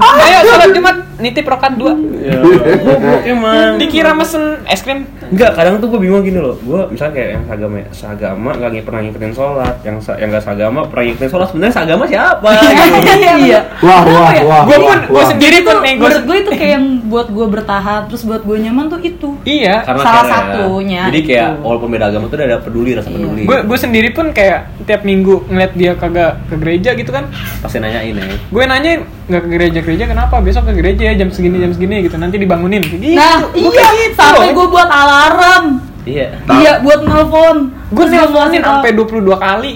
[0.00, 1.96] Ayo sholat Jumat nitip rokaat dua.
[2.20, 3.80] Ya, goblok emang.
[3.80, 5.08] Dikira mesen es krim.
[5.28, 6.54] Enggak, kadang tuh gue bingung gini loh.
[6.58, 10.42] Gue misalnya kayak yang seagama, seagama nggak ngi- pernah ngikutin sholat, yang sa- yang nggak
[10.42, 11.46] seagama pernah ngikutin sholat.
[11.48, 12.48] Sebenarnya seagama siapa?
[12.56, 13.12] gitu.
[13.38, 14.42] iya Wah, wah, ya?
[14.42, 14.62] wah.
[14.64, 18.22] Gue pun wah, gue sendiri pun menurut gue itu kayak yang buat gue bertahan terus
[18.22, 19.82] buat gue nyaman tuh itu Iya.
[19.82, 20.36] Karena Salah care ya.
[20.56, 21.62] satunya Jadi kayak itu.
[21.62, 23.16] walaupun beda agama tuh ada peduli, rasa Iya.
[23.16, 23.42] peduli.
[23.44, 27.24] Gue gue sendiri pun kayak tiap minggu ngeliat dia kagak ke gereja gitu kan.
[27.58, 28.24] pasti nanyain ya.
[28.46, 31.98] Gue nanyain nggak ke gereja gereja kenapa besok ke gereja ya jam segini jam segini
[32.00, 32.78] gitu nanti dibangunin.
[32.78, 33.12] Gitu.
[33.12, 34.14] nah Gua iya gitu.
[34.16, 34.86] sampai gue buat
[35.18, 35.64] alarm
[36.04, 36.28] Iya.
[36.54, 37.56] iya buat nelpon
[37.88, 39.74] gue nelfonin sampai 22 kali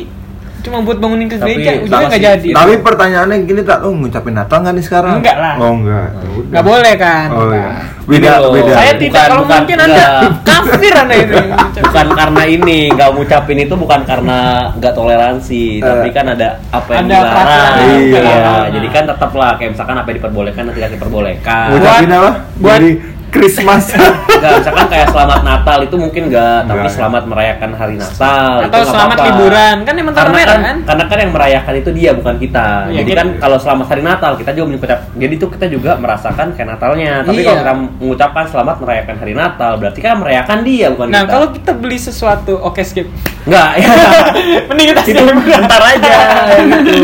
[0.60, 4.60] cuma buat bangunin ke gereja ujungnya nggak jadi Tapi pertanyaannya gini tak, lu ngucapin Natal
[4.60, 5.16] nggak nih sekarang?
[5.16, 5.54] Enggak lah.
[5.56, 6.08] Oh enggak.
[6.12, 6.20] Ya
[6.52, 7.70] nggak boleh kan Oh iya.
[8.04, 8.50] Beda, loh.
[8.52, 8.70] beda.
[8.70, 10.06] saya Bukan- tidak kalau bukan- mungkin anda
[10.50, 11.34] kafir anda itu
[11.82, 14.38] bukan karena ini nggak ngucapin itu bukan karena
[14.76, 15.82] nggak toleransi Eh.
[15.82, 17.74] tapi kan ada apa yang dilarang.
[17.80, 18.20] Iya.
[18.20, 22.20] Iya, jadi kan tetap lah kayak misalkan apa yang diperbolehkan dan tidak diperbolehkan Ngucapin Buat-
[22.20, 22.30] apa?
[22.60, 22.90] buat- Jadi
[23.30, 23.94] Christmas.
[23.94, 26.94] Enggak, misalkan kayak selamat Natal itu mungkin enggak, tapi Enggak.
[26.94, 29.28] selamat merayakan hari Natal itu atau selamat apa-apa.
[29.30, 32.66] liburan kan tanggal karena merah kan, kan karena kan yang merayakan itu dia bukan kita.
[32.84, 35.90] Iya, jadi kita- kan kalau selamat hari Natal kita juga mengucap jadi itu kita juga
[35.94, 37.12] merasakan kayak Natalnya.
[37.22, 37.46] Tapi Iya.
[37.46, 41.30] kalau kita mengucapkan selamat merayakan hari Natal berarti kan merayakan dia bukan nah kita.
[41.30, 43.06] kalau kita beli sesuatu oke skip
[43.44, 43.88] enggak ya.
[44.68, 46.16] mending kita itu skip bentar aja
[46.58, 46.98] gitu.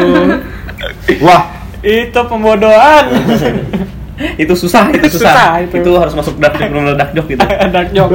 [1.18, 1.42] Wah,
[1.80, 3.04] itu pembodohan
[4.42, 5.32] itu susah, itu susah.
[5.32, 5.74] Susah, itu.
[5.80, 5.90] itu.
[5.92, 7.44] harus masuk dark joke belum dark joke gitu.
[7.74, 8.12] dark joke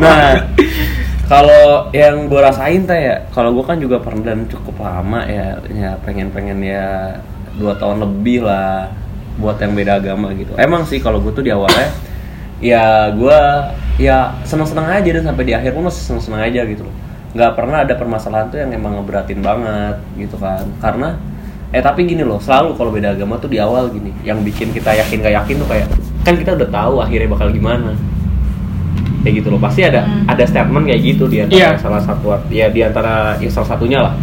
[0.00, 0.48] Nah,
[1.28, 5.60] kalau yang gue rasain teh ya, kalau gue kan juga pernah dan cukup lama ya,
[5.72, 7.16] ya pengen-pengen ya
[7.56, 8.88] dua tahun lebih lah
[9.36, 10.52] buat yang beda agama gitu.
[10.56, 11.88] Emang sih kalau gue tuh di awalnya
[12.62, 13.40] ya gue
[14.00, 16.94] ya seneng-seneng aja dan sampai di akhir pun masih seneng-seneng aja gitu loh.
[17.32, 20.68] Nggak pernah ada permasalahan tuh yang emang ngeberatin banget gitu kan.
[20.80, 21.16] Karena
[21.72, 24.92] eh tapi gini loh, selalu kalau beda agama tuh di awal gini, yang bikin kita
[24.94, 25.88] yakin gak yakin tuh kayak
[26.20, 27.96] kan kita udah tahu akhirnya bakal gimana
[29.22, 30.26] kayak gitu loh pasti ada Hmm.
[30.26, 31.70] ada statement kayak gitu di antara Iya.
[31.78, 34.14] salah satu ya di antara ya salah satunya lah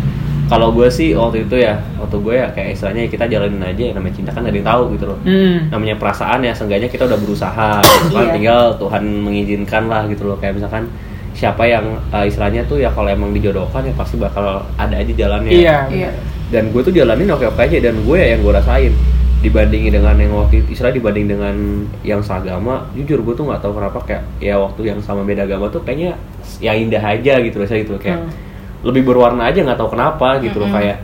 [0.45, 3.95] kalau gue sih waktu itu ya waktu gue ya kayak istilahnya kita jalanin aja yang
[3.95, 5.71] namanya cinta kan ada yang tahu gitu loh hmm.
[5.71, 8.33] namanya perasaan ya seenggaknya kita udah berusaha gitu kan Iya.
[8.35, 10.91] tinggal Tuhan mengizinkan lah gitu loh kayak misalkan
[11.31, 14.43] siapa yang uh, istilahnya tuh ya kalau emang dijodohkan ya pasti bakal
[14.75, 16.11] ada aja jalannya iya iya
[16.49, 18.93] dan gue tuh jalanin oke oke aja dan gue ya yang gue rasain.
[19.39, 21.55] Dibandingin dengan yang waktu itu istilah dibanding dengan
[22.03, 25.71] yang seagama jujur gue tuh nggak tahu kenapa kayak ya waktu yang sama beda agama
[25.71, 26.19] tuh kayaknya
[26.59, 27.95] ya indah aja gitu rasanya gitu.
[27.97, 28.31] Kayak Hmm.
[28.79, 30.67] lebih berwarna aja nggak tahu kenapa gitu loh.
[30.67, 30.75] Mm-mm.
[30.75, 30.97] kayak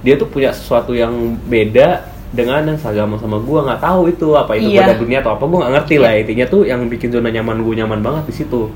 [0.00, 1.12] dia tuh punya sesuatu yang
[1.46, 4.88] beda dengan yang seagama sama gue nggak tahu itu apa itu Iya.
[4.88, 6.12] beda dunia atau apa gue nggak ngerti lah.
[6.16, 8.72] Intinya tuh yang bikin zona nyaman gue nyaman banget di situ.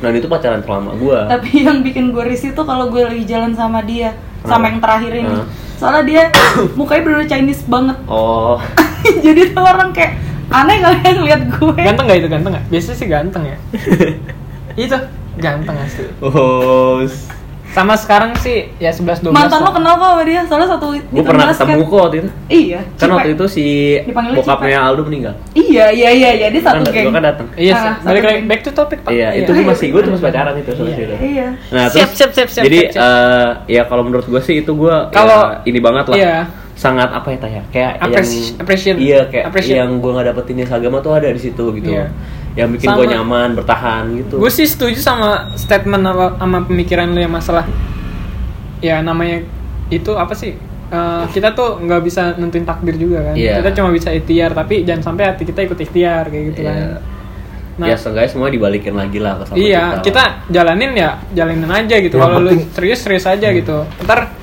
[0.00, 3.52] Dan itu pacaran selama gue tapi yang bikin gue risih tuh kalau gue lagi jalan
[3.52, 5.36] sama dia sama yang terakhir ini
[5.80, 6.22] soalnya dia
[6.78, 8.60] mukanya bener Chinese banget Oh,
[9.24, 12.64] jadi tuh orang kayak aneh kali ya ngeliat gue Ganteng gak itu ganteng gak?
[12.68, 13.58] Biasanya sih ganteng ya.
[14.84, 14.96] itu
[15.38, 16.04] ganteng asli.
[16.20, 17.00] oh.
[17.70, 19.30] Sama sekarang sih ya 11 12.
[19.30, 22.28] mantan lo kenal kok sama dia soalnya satu Gue pernah ketemu kok waktu itu.
[22.48, 23.14] iya Kan Cipe.
[23.14, 23.64] waktu itu si
[24.32, 25.34] bokapnya Aldo meninggal.
[25.52, 27.46] iya iya iya iya dia satu Kan geng gue kan datang.
[27.54, 28.04] Iya, Ah, sih.
[28.04, 29.10] balik lagi back to topic, Pak.
[29.10, 31.16] Iya, itu gue masih gue tuh masih pacaran itu sama Iya.
[31.20, 33.06] iya Nah, Siap, terus siap, siap, siap, jadi siap, siap.
[33.06, 36.16] eh, ya kalau menurut gue sih itu gue Kalau- ini banget lah.
[36.16, 36.36] Iya.
[36.72, 37.62] Sangat apa ya Taya?
[37.68, 38.96] Kayak Appreci- yang appreciate.
[38.98, 39.78] Iya, kayak Appreciate.
[39.78, 41.92] yang gue nggak dapetin di agama tuh ada di situ gitu.
[41.92, 42.08] Iya.
[42.60, 44.34] Yang bikin gue nyaman, bertahan gitu.
[44.36, 47.64] Gue sih setuju sama statement sama, sama pemikiran lu yang masalah
[48.80, 49.44] ya namanya
[49.88, 50.56] itu apa sih?
[50.90, 53.34] Eh, kita tuh nggak bisa nentuin takdir juga kan.
[53.38, 53.62] Iya.
[53.62, 56.70] Kita cuma bisa ikhtiar, tapi jangan sampai hati kita ikut ikhtiar kayak gitu Iya.
[56.70, 56.78] kan.
[57.78, 61.96] Nah, ya seenggaknya semua dibalikin lagi lah ke sama iya, kita jalanin ya jalanin aja
[61.96, 62.18] gitu.
[62.18, 63.86] Kalau lu serius serius aja gitu.
[64.04, 64.34] Ntar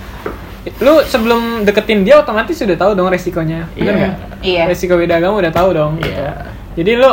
[0.82, 3.68] lu sebelum deketin dia otomatis sudah tahu dong resikonya.
[3.76, 4.00] Bener Iya.
[4.00, 4.16] nggak?
[4.42, 4.64] Iya.
[4.72, 6.00] Resiko beda agama udah tahu dong.
[6.00, 6.16] gitu.
[6.16, 6.34] Iya.
[6.80, 7.12] Jadi lu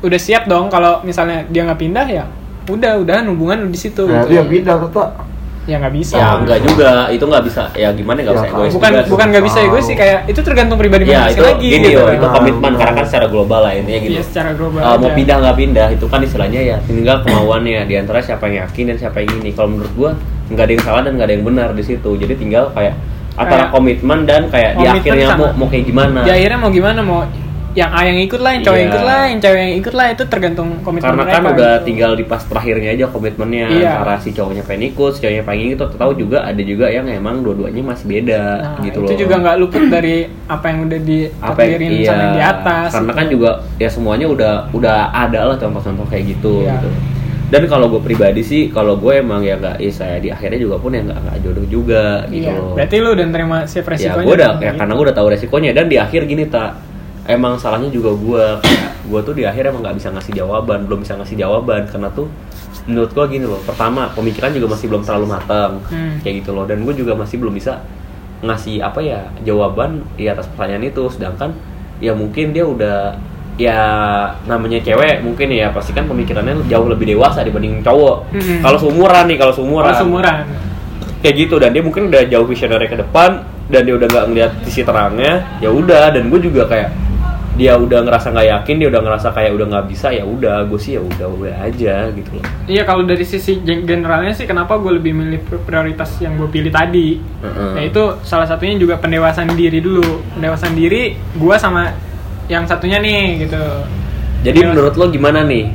[0.00, 2.24] udah siap dong kalau misalnya dia nggak pindah ya
[2.66, 4.30] udah udah hubungan lu di situ Nah, gitu.
[4.30, 5.10] dia pindah tetap.
[5.64, 6.16] Ya nggak bisa.
[6.16, 7.68] Ya enggak juga, itu nggak bisa.
[7.74, 10.40] Ya gimana nggak Ya, usah egois bukan juga bukan nggak bisa ego sih kayak itu
[10.40, 12.00] tergantung pribadi Ya masing-masing itu lagi gini gitu.
[12.00, 14.12] loh, itu Nah, komitmen karena kan secara global lah intinya gitu.
[14.16, 17.94] Iya, secara global Uh, mau pindah nggak pindah itu kan istilahnya ya tinggal kemauannya di
[17.94, 19.50] antara siapa yang yakin dan siapa yang ini.
[19.52, 20.10] Kalau menurut gua
[20.48, 22.10] nggak ada yang salah dan nggak ada yang benar di situ.
[22.14, 22.94] Jadi tinggal kayak
[23.34, 26.18] antara Kayak- komitmen dan kayak di Komitmen akhirnya sama- mau mau kayak gimana.
[26.22, 27.20] Di akhirnya mau gimana mau
[27.78, 28.90] yang A yang ikut lah, yang cowok yang Iya.
[28.90, 31.36] ikut lah, yang cewek yang ikut lah itu tergantung komitmen Karena mereka.
[31.38, 31.86] kan udah gitu.
[31.86, 33.90] tinggal di pas terakhirnya aja komitmennya Iya.
[33.94, 35.88] antara si cowoknya pengen ikut, si cowoknya pengen ikut.
[35.94, 39.20] Tahu juga ada juga yang emang dua-duanya masih beda Nah, gitu itu loh.
[39.20, 40.98] juga nggak luput dari apa yang udah
[41.40, 42.88] apa yang iya, sama yang di atas.
[42.90, 43.18] karena gitu.
[43.18, 46.74] kan juga ya semuanya udah udah ada lah contoh-contoh kayak gitu Iya.
[46.74, 46.90] gitu
[47.48, 50.76] dan kalau gue pribadi sih kalau gue emang ya nggak ya saya di akhirnya juga
[50.76, 52.58] pun ya nggak nggak jodoh juga gitu Iya.
[52.58, 54.20] loh Berarti lu udah terima siap ya resikonya.
[54.20, 54.78] gue udah dong, ya gitu.
[54.78, 56.70] karena gue udah tahu resikonya dan di akhir gini tak
[57.28, 58.44] emang salahnya juga gue
[59.04, 62.26] gue tuh di akhir emang nggak bisa ngasih jawaban belum bisa ngasih jawaban karena tuh
[62.84, 66.16] menurut gue gini loh pertama pemikiran juga masih belum terlalu matang Hmm.
[66.18, 67.84] kayak gitu loh dan gue juga masih belum bisa
[68.38, 71.52] ngasih apa ya jawaban di atas pertanyaan itu sedangkan
[71.98, 73.18] ya mungkin dia udah
[73.58, 73.76] ya
[74.46, 78.62] namanya cewek mungkin ya pasti kan pemikirannya jauh lebih dewasa dibanding cowok Mm-mm.
[78.62, 80.36] kalau seumuran nih kalau seumuran Kalau seumuran.
[81.18, 84.52] kayak gitu dan dia mungkin udah jauh visionary ke depan dan dia udah nggak ngeliat
[84.62, 86.88] sisi terangnya ya udah dan gue juga kayak
[87.58, 90.78] dia udah ngerasa nggak yakin dia udah ngerasa kayak udah nggak bisa ya udah gue
[90.78, 94.78] sih ya udah udah aja gitu loh Iya kalau dari sisi gen- generalnya sih kenapa
[94.78, 97.16] gue lebih milih pri- prioritas yang gue pilih tadi.
[97.18, 97.72] Heeh.
[97.74, 100.04] Ya itu salah satunya juga pendewasaan diri dulu.
[100.32, 101.90] Pendewasaan diri gue sama
[102.46, 103.58] yang satunya nih gitu.
[104.38, 105.66] jadi Pendewas- menurut lo gimana nih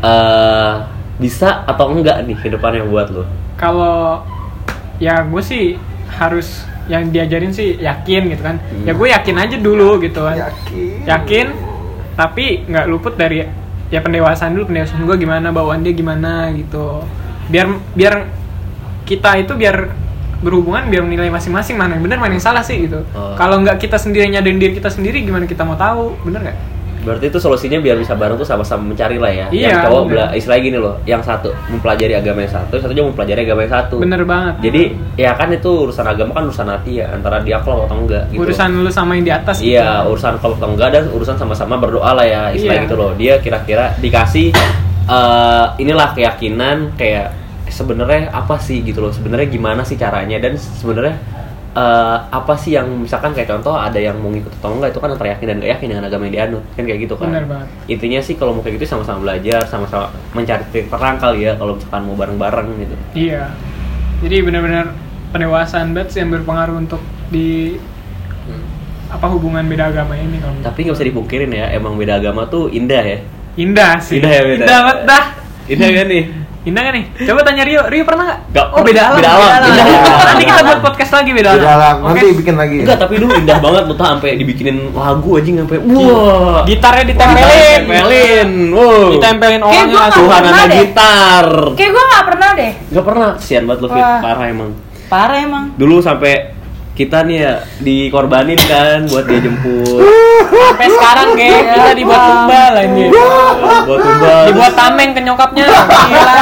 [0.00, 0.72] eh
[1.16, 4.22] bisa atau enggak nih ke depannya buat lo kalau
[4.96, 5.74] ya gue sih
[6.10, 8.56] harus yang diajarin sih yakin gitu kan.
[8.60, 8.84] Hmm.
[8.84, 10.36] Ya gue yakin aja dulu gitu kan.
[10.36, 11.04] Yakin.
[11.08, 11.46] Yakin
[12.14, 13.42] tapi nggak luput dari
[13.90, 17.02] ya pendewasaan dulu pendewasaan gue gimana bawaan dia gimana gitu.
[17.48, 18.14] Biar biar
[19.04, 19.92] kita itu biar
[20.44, 23.00] berhubungan biar menilai masing-masing mana yang benar mana yang salah sih gitu.
[23.16, 23.32] Oh.
[23.36, 26.58] Kalau nggak kita sendiri nyadarin diri kita sendiri gimana kita mau tahu bener nggak?
[27.04, 30.10] Berarti itu solusinya biar bisa bareng tuh sama-sama mencari lah ya Iya, yang cowok bener.
[30.10, 33.60] bela istilahnya gini loh yang satu mempelajari agama yang satu yang satu juga mempelajari agama
[33.60, 34.54] yang satu Bener banget.
[34.60, 34.82] jadi
[35.14, 38.40] ya kan itu urusan agama kan urusan hati ya antara dia klop atau enggak gitu
[38.40, 39.56] urusan lu sama yang di atas.
[39.58, 39.76] gitu.
[39.76, 42.84] Iya, urusan kalau atau enggak dan urusan sama-sama berdoa lah ya, istilah Iya.
[42.84, 43.10] gitu loh.
[43.12, 44.56] Dia kira-kira dikasih
[45.04, 47.28] eh inilah keyakinan kayak
[47.66, 49.10] sebenarnya apa sih gitu loh.
[49.10, 51.18] Sebenarnya gimana sih caranya dan sebenarnya
[51.74, 55.10] eh, apa sih yang misalkan kayak contoh ada yang mau ngikut atau enggak itu kan
[55.10, 57.28] antara yakin dan gak yakin dengan agama yang dianut kan kayak gitu kan.
[57.34, 57.68] Bener banget.
[57.90, 61.74] Intinya sih kalau mau kayak gitu sama-sama belajar, sama-sama mencari titik terang kali ya kalau
[61.74, 62.94] misalkan mau bareng-bareng gitu.
[63.14, 63.50] Iya.
[64.22, 64.86] Jadi benar-benar
[65.34, 67.74] pendewasaan banget sih yang berpengaruh untuk di
[69.10, 72.70] apa hubungan beda agama ini kalau Tapi nggak bisa dipungkirin ya, emang beda agama tuh
[72.70, 73.18] indah ya.
[73.54, 74.18] Indah sih.
[74.18, 74.64] Indah ya, beda.
[74.64, 75.24] Indah banget dah.
[75.70, 76.24] Indah kan nih?
[76.64, 77.04] Indah kan nih?
[77.28, 77.82] Coba tanya Rio.
[77.92, 78.40] Rio pernah nggak?
[78.56, 78.66] Nggak.
[78.72, 79.16] Oh beda alam.
[79.20, 79.48] Beda alam.
[79.68, 80.24] Beda alam.
[80.32, 81.60] Nanti kita buat podcast lagi beda alam.
[81.60, 81.96] Beda alam.
[82.00, 82.08] Oke?
[82.08, 82.76] Nanti bikin lagi.
[82.80, 86.60] Enggak, tapi dulu indah banget lu tuh sampai dibikinin lagu aja sampai wah.
[86.64, 87.80] Gitarnya ditempelin.
[87.84, 88.50] Ditempelin.
[88.72, 89.06] Wow.
[89.12, 91.46] Ditempelin orang nggak Tuhan ada gitar.
[91.76, 94.00] kayak gue nggak pernah deh Gak pernah, sian banget lu Fit.
[94.00, 94.70] Parah emang.
[95.04, 96.53] parah emang Dulu sampai
[96.94, 99.98] kita nih ya dikorbanin kan buat dia jemput.
[100.54, 103.04] sampai sekarang kayak kita dibuat tumbal ini.
[103.82, 104.42] buat tumbal.
[104.46, 105.66] Dibuat tameng ke nyokapnya.
[105.74, 106.34] Gila.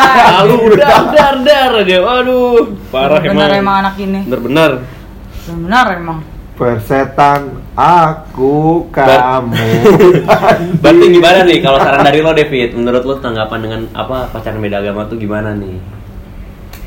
[0.44, 1.96] Lalu udah dar dar aja.
[2.04, 3.64] Waduh, parah bener emang.
[3.64, 4.72] emang anak ini Bener-bener.
[5.42, 6.18] bener emang
[6.52, 9.56] Persetan aku kamu.
[10.84, 12.76] Berarti gimana nih kalau saran dari lo David?
[12.76, 15.80] Menurut lo tanggapan dengan apa pacaran beda agama tuh gimana nih?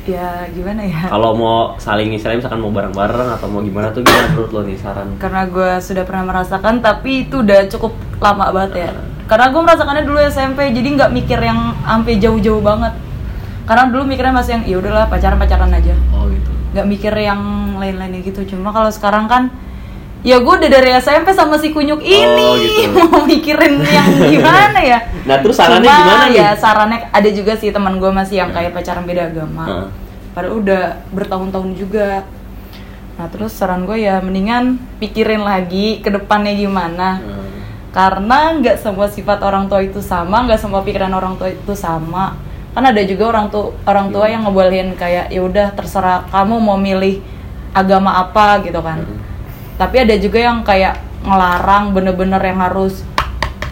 [0.06, 1.10] Ya gimana ya?
[1.10, 4.78] Kalau mau saling istilahnya misalkan mau bareng-bareng atau mau gimana tuh gimana menurut lo nih
[4.78, 5.18] saran?
[5.18, 7.92] karena gue sudah pernah merasakan tapi itu udah cukup
[8.22, 8.90] lama banget ya.
[9.26, 12.94] Karena gue merasakannya dulu SMP jadi nggak mikir yang sampai jauh-jauh banget.
[13.66, 15.94] Karena dulu mikirnya masih yang ya udahlah pacaran pacaran aja.
[16.14, 16.50] Oh gitu.
[16.72, 17.40] nggak mikir yang
[17.82, 18.46] lain-lainnya gitu.
[18.54, 19.50] Cuma kalau sekarang kan
[20.22, 22.98] ya gue udah dari SMP sama si kunyuk ini gitu.
[23.06, 26.38] mau mikirin yang gimana ya Nah, terus sarannya Cuma gimana nih?
[26.38, 29.88] ya sarannya ada juga sih teman gue masih yang kayak pacaran beda agama Heeh.
[30.32, 32.22] padahal udah bertahun-tahun juga
[33.12, 37.48] nah terus saran gue ya mendingan pikirin lagi ke depannya gimana Hmm.
[37.90, 42.36] karena nggak semua sifat orang tua itu sama nggak semua pikiran orang tua itu sama
[42.70, 46.76] kan ada juga orang tua orang tua yang ngebolehin kayak ya udah terserah kamu mau
[46.76, 47.24] milih
[47.72, 49.24] agama apa gitu kan Hmm.
[49.76, 53.04] Tapi ada juga yang kayak ngelarang bener-bener yang harus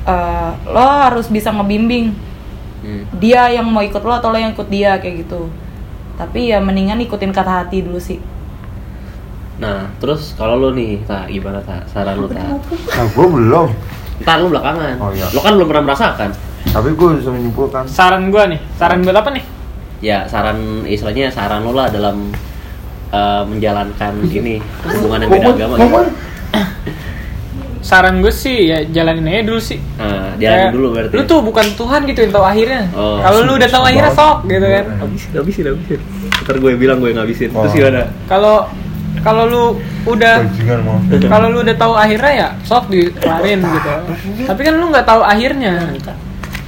[0.05, 2.13] eh, lo harus bisa ngebimbing
[2.85, 3.09] Hmm.
[3.17, 5.49] dia yang mau ikut lo atau lo yang ikut dia kayak gitu
[6.21, 8.21] tapi ya mendingan ikutin kata hati dulu sih
[9.55, 11.87] Nah, terus kalau lo nih, tak gimana tak?
[11.87, 12.43] Saran lo tak?
[12.43, 13.71] Nah, gue belum.
[14.27, 14.99] Ntar lo belakangan.
[14.99, 15.31] Oh, iya.
[15.31, 16.35] Lo kan belum pernah merasakan.
[16.75, 17.87] Tapi gue bisa menyimpulkan.
[17.87, 19.45] Saran gua nih, saran buat apa nih?
[20.03, 22.35] Ya, saran istilahnya saran lo lah dalam
[23.13, 25.75] eh, menjalankan ini hubungan yang beda agama.
[25.77, 26.01] Gitu.
[27.89, 29.77] Saran gue sih ya jalanin aja dulu sih.
[30.01, 31.15] Nah, jalanin Kayak, dulu berarti.
[31.21, 32.83] Lu tuh bukan Tuhan gitu yang tahu akhirnya.
[32.97, 33.21] Oh.
[33.21, 34.85] Kalau lu udah tahu akhirnya sok gitu kan.
[35.05, 36.01] habisin, habisin, habisin.
[36.49, 37.53] Ntar gue bilang gue ngabisin.
[37.53, 37.77] Terus Oh.
[37.77, 38.09] gimana?
[38.25, 38.57] Kalau
[39.21, 39.65] kalau lu
[40.05, 40.49] udah
[41.29, 43.91] kalau lu udah tahu akhirnya ya sok dikeluarin gitu.
[44.49, 45.73] Tapi kan lu nggak tahu akhirnya.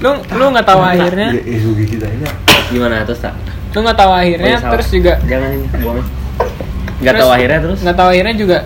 [0.05, 1.29] Lu lu nggak tahu akhirnya.
[1.33, 2.29] Ya, isu kita ini.
[2.69, 3.33] Gimana terus tak?
[3.73, 6.05] Lu nggak tahu akhirnya terus juga Jangan ini buang.
[6.99, 7.79] Gak terus tahu akhirnya terus?
[7.81, 8.59] nggak tahu akhirnya juga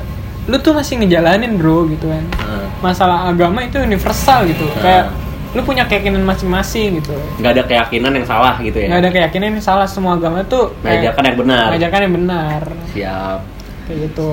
[0.47, 4.81] lu tuh masih ngejalanin bro gitu kan Nah, masalah agama itu universal gitu Ah.
[4.81, 5.05] kayak
[5.51, 8.87] lu punya keyakinan masing-masing gitu nggak ada keyakinan yang salah gitu ya?
[8.87, 11.65] nggak ada keyakinan yang salah semua agama tuh kayak Mengajarkan yang benar.
[11.67, 13.39] mengajarkan yang benar Siap.
[13.87, 14.31] kayak gitu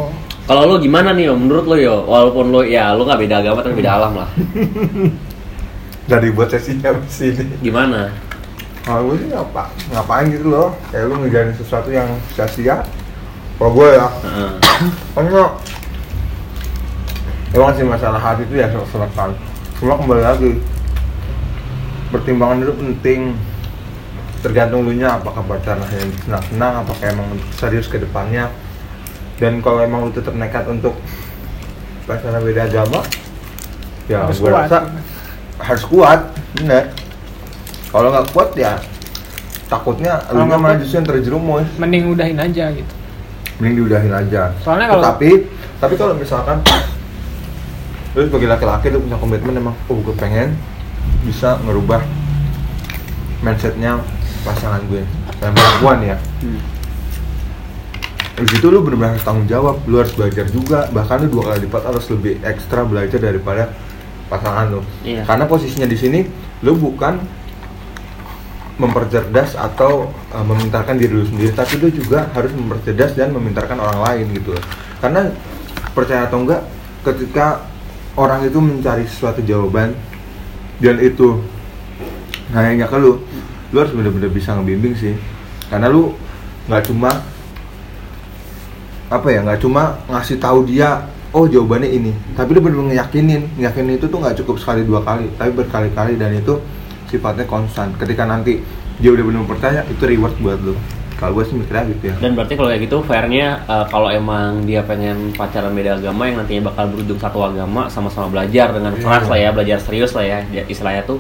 [0.48, 1.36] Kalau lo gimana nih, Yo?
[1.36, 4.30] menurut lo yo, walaupun lo ya lo nggak beda agama tapi beda alam lah.
[6.08, 7.44] Dari buat sesinya di sini.
[7.60, 8.08] Gimana?
[8.80, 10.72] Kalau gue sih ngapa, ngapain gitu loh.
[10.88, 12.80] Kayak lu ngejarin sesuatu yang sia-sia.
[13.58, 14.52] Kalau gue ya, Heeh.
[15.18, 15.44] karena
[17.58, 19.34] emang sih masalah hati itu ya selesai.
[19.82, 20.52] Cuma kembali lagi,
[22.14, 23.22] pertimbangan itu penting.
[24.46, 28.54] Tergantung lu nya apakah pacaran hanya senang-senang, apakah emang serius ke depannya.
[29.42, 30.94] Dan kalau emang lu tetap nekat untuk
[32.06, 33.02] pacaran beda agama,
[34.06, 34.70] ya Harus gue kuat.
[34.70, 34.80] rasa
[35.58, 36.20] harus kuat,
[36.54, 36.94] bener.
[37.90, 38.78] Kalau nggak kuat ya
[39.68, 42.94] takutnya Kalau lu nggak malah justru yang terjerumus mending udahin aja gitu
[43.58, 45.30] mending diudahin aja Soalnya kalau- tapi
[45.78, 46.62] tapi kalau misalkan
[48.14, 50.58] lu sebagai laki-laki tuh punya komitmen emang oh gue pengen
[51.24, 52.02] bisa ngerubah
[53.40, 54.02] mindsetnya
[54.42, 55.04] pasangan gue
[55.38, 56.62] dan perempuan ya Hmm.
[58.38, 61.66] di situ lu benar-benar harus tanggung jawab lu harus belajar juga bahkan lu dua kali
[61.66, 63.74] lipat harus lebih ekstra belajar daripada
[64.28, 65.26] pasangan lu Iya.
[65.26, 66.20] karena posisinya di sini
[66.62, 67.18] lu bukan
[68.78, 71.52] mempercerdas atau uh, memintarkan diri lu sendiri.
[71.54, 74.64] Tapi lu juga harus mempercerdas dan memintarkan orang lain gitu loh.
[75.02, 75.34] Karena
[75.98, 76.62] percaya atau enggak
[77.02, 77.66] ketika
[78.18, 79.94] orang itu mencari sesuatu jawaban
[80.78, 81.42] dan itu
[82.54, 83.22] nanya ke lu
[83.74, 85.18] lu harus bener-bener bisa ngebimbing sih.
[85.68, 86.14] Karena lu
[86.70, 87.12] nggak cuma
[89.08, 92.14] apa ya nggak cuma ngasih tahu dia oh jawabannya ini.
[92.38, 93.42] Tapi lu bener-bener ngeyakinin.
[93.58, 96.14] Ngeyakinin itu tuh nggak cukup sekali dua kali tapi berkali-kali.
[96.16, 96.62] Dan itu
[97.08, 97.96] sifatnya konstan.
[97.96, 98.60] Ketika nanti
[98.98, 100.76] dia udah bener percaya itu reward buat lu.
[101.18, 102.16] Kalau gue sih mikirnya gitu ya.
[102.22, 106.38] Dan berarti kalau kayak gitu fairnya eh, kalau emang dia pengen pacaran beda agama yang
[106.38, 109.02] nantinya bakal berujung satu agama sama-sama belajar dengan Iya.
[109.02, 111.18] keras lah ya, belajar serius lah ya, istilahnya tuh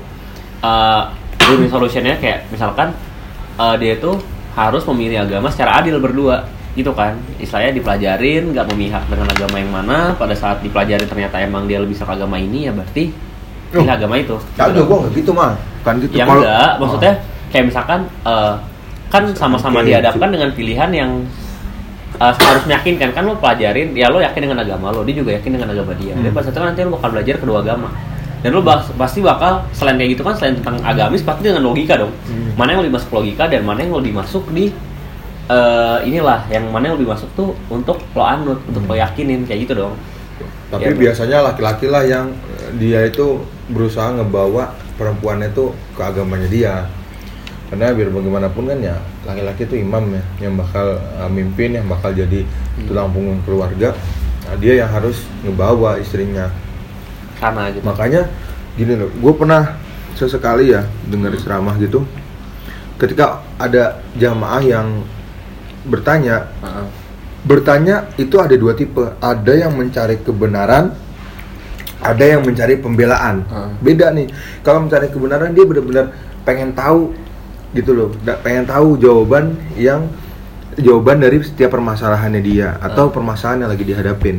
[0.62, 1.04] eh
[1.50, 2.94] win solutionnya kayak misalkan
[3.58, 4.22] eh, dia tuh
[4.54, 6.46] harus memilih agama secara adil berdua
[6.78, 7.18] gitu kan.
[7.42, 11.98] Istilahnya dipelajarin nggak memihak dengan agama yang mana pada saat dipelajari ternyata emang dia lebih
[11.98, 13.10] suka agama ini ya berarti
[13.70, 14.36] pilih agama itu.
[14.54, 15.52] Kagak, gue nggak gitu mah
[15.82, 16.14] kan gitu.
[16.14, 17.50] Ya Kalau- enggak maksudnya Oh.
[17.50, 18.54] kayak misalkan eh,
[19.08, 21.12] kan sama-sama Oke, dihadapkan dengan pilihan yang
[22.18, 23.10] eh, harus meyakinkan.
[23.12, 26.12] Kan lo pelajarin ya lo yakin dengan agama lo dia juga yakin dengan agama dia.
[26.14, 26.34] Dan Hmm.
[26.34, 27.90] pada saat itu kan nanti lo bakal belajar kedua agama.
[28.38, 31.96] Dan lo bak- pasti bakal selain kayak gitu kan selain tentang agamis pasti dengan logika
[31.96, 32.14] dong.
[32.26, 32.54] Hmm.
[32.54, 34.70] mana yang lebih masuk logika dan mana yang lebih masuk di
[35.48, 39.64] eh, inilah yang mana yang lebih masuk tuh untuk lo anut untuk lo yakinin kayak
[39.64, 39.94] gitu dong
[40.68, 43.40] Tapi Ya, biasanya laki-laki lah yang eh, dia itu
[43.72, 46.76] berusaha ngebawa perempuannya itu ke agamanya dia.
[47.68, 48.96] Karena biar bagaimanapun kan ya
[49.28, 52.44] laki-laki itu imam ya, yang bakal eh, mimpin, yang bakal jadi
[52.88, 53.96] tulang punggung keluarga.
[54.48, 56.52] Nah, dia yang harus ngebawa istrinya.
[57.38, 58.26] karena gitu Makanya
[58.74, 59.78] gini loh, gue pernah
[60.18, 62.02] sesekali ya dengar ceramah gitu.
[62.98, 65.06] Ketika ada jamaah yang
[65.86, 66.88] bertanya Heeh.
[67.48, 69.02] Bertanya itu ada dua tipe.
[69.24, 71.08] Ada yang mencari kebenaran
[71.98, 73.42] ada yang mencari pembelaan.
[73.50, 73.70] Heeh.
[73.82, 74.28] beda nih.
[74.62, 76.14] Kalau mencari kebenaran dia benar-benar
[76.46, 77.14] pengen tahu
[77.74, 78.10] gitu loh.
[78.46, 80.06] Pengen tahu jawaban yang
[80.78, 84.38] jawaban dari setiap permasalahannya dia atau permasalahan yang lagi dihadapin.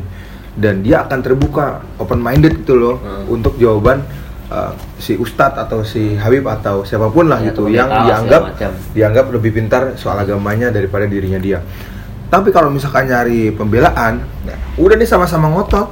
[0.59, 3.24] Dan dia akan terbuka open minded gitu loh Heeh.
[3.30, 4.02] untuk jawaban
[4.50, 8.42] uh, si ustadz atau si Habib atau siapa pun lah Ya, gitu yang dianggap
[8.90, 11.62] dianggap lebih pintar soal agamanya daripada dirinya dia.
[12.28, 15.88] Tapi kalau misalkan nyari pembelaan, ya udah nih sama-sama ngotot.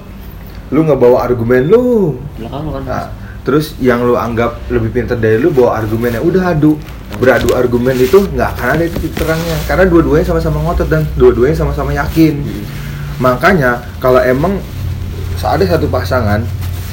[0.73, 2.19] Lu nggak bawa argumen lu.
[2.37, 3.07] belakang kan Nah,
[3.47, 6.77] terus yang lu anggap lebih pintar dari lu bawa argumennya udah adu.
[7.17, 11.95] Beradu argumen itu nggak akan ada titik terangnya karena dua-duanya sama-sama ngotot dan dua-duanya sama-sama
[11.97, 12.45] yakin.
[13.17, 14.61] Makanya kalau emang
[15.47, 16.43] ada satu pasangan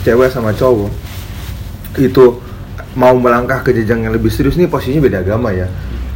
[0.06, 0.92] cewek sama cowok
[1.98, 2.38] itu
[2.94, 5.66] mau melangkah ke jenjang yang lebih serius nih posisinya beda agama ya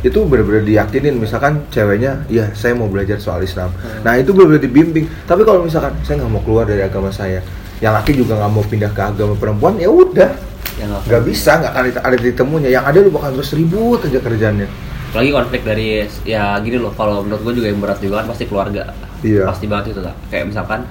[0.06, 3.74] itu benar-benar diyakinin misalkan ceweknya ya saya mau belajar soal Islam.
[4.06, 5.10] Nah itu benar-benar dibimbing.
[5.26, 7.41] Tapi kalau misalkan saya nggak mau keluar dari agama saya
[7.82, 10.32] yang laki juga nggak mau pindah ke agama perempuan ya udah.
[10.78, 14.22] Ya nggak bisa nggak akan ada titik temunya yang ada lu bakal terus ribut aja
[14.22, 14.70] kerjanya
[15.08, 15.88] apalagi konflik dari
[16.28, 18.91] ya gini loh kalau menurut gue juga yang berat juga kan pasti keluarga.
[19.26, 19.50] Iya.
[19.50, 20.86] pasti banget itu tak kayak misalkan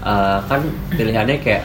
[0.00, 0.64] eh, kan
[0.96, 1.60] pilihannya kayak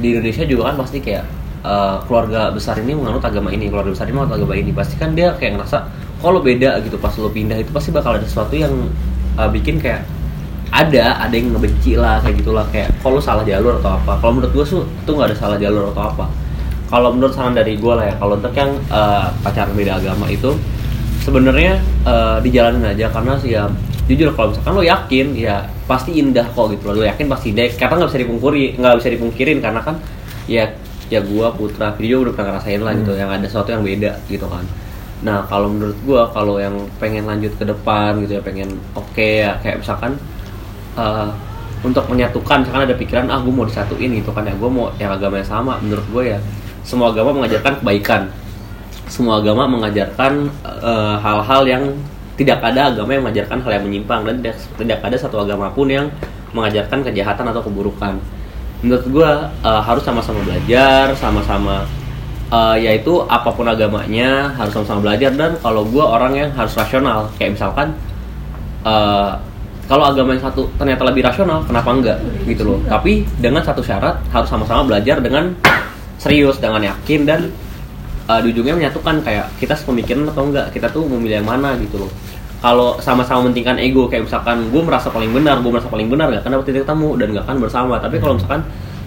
[0.00, 1.24] di Indonesia juga kan pasti kayak
[1.60, 4.70] eh, keluarga besar ini menganut agama ini keluarga besar ini menganut agama ini.
[4.72, 5.78] Pasti kan dia kayak ngerasa
[6.24, 8.72] kalau beda gitu pas lo pindah itu pasti bakal ada sesuatu yang
[9.36, 10.08] eh, bikin kayak
[10.72, 14.16] ada ada yang ngebenci lah kayak gitulah kayak kalau salah jalur atau apa.
[14.18, 16.26] Kalau menurut gue tuh tuh nggak ada salah jalur atau apa.
[16.88, 20.50] Kalau menurut saran dari gue lah ya kalau untuk yang eh, pacaran beda agama itu
[21.22, 23.68] sebenarnya eh, dijalanin aja karena sih ya
[24.04, 28.04] jujur kalau misalkan lo yakin ya pasti indah kok gitu lo yakin pasti indah karena
[28.04, 29.96] nggak bisa dipungkiri nggak bisa dipungkirin karena kan
[30.44, 30.64] ya
[31.08, 34.44] ya gua putra video udah pernah ngerasain lah gitu yang ada sesuatu yang beda gitu
[34.44, 34.64] kan
[35.24, 39.56] nah kalau menurut gua kalau yang pengen lanjut ke depan gitu ya pengen oke ya
[39.64, 40.20] kayak misalkan
[41.00, 41.28] eh,
[41.80, 45.12] untuk menyatukan misalkan ada pikiran ah gue mau disatuin gitu kan ya gue mau yang
[45.12, 46.38] agama yang sama menurut gue ya
[46.84, 48.22] semua agama mengajarkan kebaikan.
[49.08, 50.32] Semua agama mengajarkan
[50.84, 51.84] eh, hal-hal yang
[52.36, 55.88] tidak ada agama yang mengajarkan hal yang menyimpang dan tidak, tidak ada satu agama pun
[55.88, 56.12] yang
[56.52, 58.20] mengajarkan kejahatan atau keburukan.
[58.84, 59.30] Menurut gue
[59.64, 61.88] eh, harus sama-sama belajar sama-sama
[62.50, 65.32] eh, yaitu apa pun agamanya harus sama-sama belajar.
[65.32, 67.94] Dan kalau gue orang yang harus rasional kayak misalkan
[68.84, 69.32] eh,
[69.84, 72.18] kalau agama yang satu ternyata lebih rasional kenapa enggak?
[72.48, 72.80] Gitu loh.
[72.88, 75.52] Tapi dengan satu syarat harus sama-sama belajar dengan
[76.16, 77.52] serius dengan yakin dan
[78.28, 82.00] uh, di ujungnya menyatukan kayak kita sepemikiran atau enggak kita tuh memilih yang mana gitu
[82.00, 82.10] loh.
[82.64, 86.40] Kalau sama-sama mementingkan ego kayak misalkan gue merasa paling benar gue merasa paling benar nggak
[86.40, 87.94] akan dapat titik temu dan nggak akan bersama.
[88.00, 88.62] Tapi kalau misalkan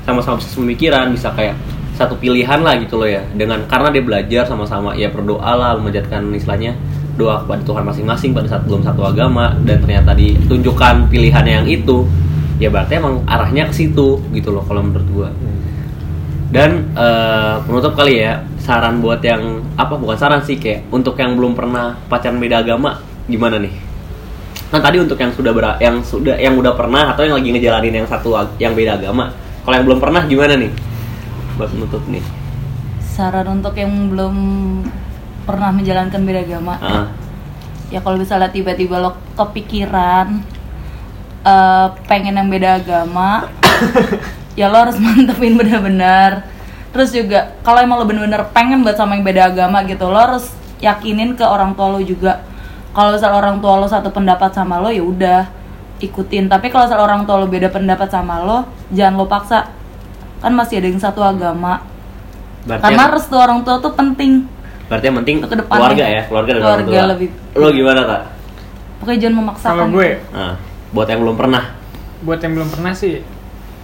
[0.06, 1.58] sama-sama pemikiran bisa kayak
[1.98, 3.26] satu pilihan lah gitu loh ya.
[3.34, 6.78] Dengan karena dia belajar sama-sama ya berdoa lah menjadikan istilahnya
[7.18, 9.58] doa kepada Tuhan masing-masing pada saat belum satu agama.
[9.66, 12.06] Dan ternyata ditunjukkan pilihannya yang itu
[12.62, 15.30] ya berarti emang arahnya ke situ gitu loh kalau menurut gua.
[16.48, 21.36] Dan eh, penutup kali ya saran buat yang apa bukan saran sih kayak untuk yang
[21.36, 23.74] belum pernah pacaran beda agama gimana nih?
[24.68, 28.04] Kan tadi untuk yang sudah ber yang sudah yang udah pernah atau yang lagi ngejalanin
[28.04, 29.32] yang satu yang beda agama
[29.64, 30.72] kalau yang belum pernah gimana nih
[31.58, 32.24] buat penutup nih.
[33.02, 34.36] Saran untuk yang belum
[35.50, 36.74] pernah menjalankan beda agama.
[36.78, 37.08] Ah,
[37.90, 40.44] ya kalau misalnya tiba-tiba lo kepikiran
[41.42, 43.48] eh, pengen yang beda agama
[44.60, 46.46] ya lo harus mantepin benar-benar.
[46.94, 50.54] Terus juga kalau emang lo bener-bener pengen buat sama yang beda agama gitu lo harus
[50.78, 52.46] yakinin ke orang tua lo juga.
[52.94, 55.42] Kalau misal orang tua lo satu pendapat sama lo ya udah
[56.04, 56.50] ikutin.
[56.52, 59.77] Tapi kalau misal orang tua lo beda pendapat sama lo jangan lo paksa
[60.48, 61.84] kan masih ada yang satu agama
[62.64, 64.48] berarti karena yang, restu orang tua tuh penting
[64.88, 65.80] berarti yang penting Ke depannya.
[65.84, 68.22] keluarga ya keluarga dan orang Keluarga tua lebih- lo gimana kak
[68.98, 70.54] pokoknya jangan memaksakan Kalau gue, Ah,
[70.90, 71.64] buat yang belum pernah
[72.18, 73.22] buat yang belum pernah sih,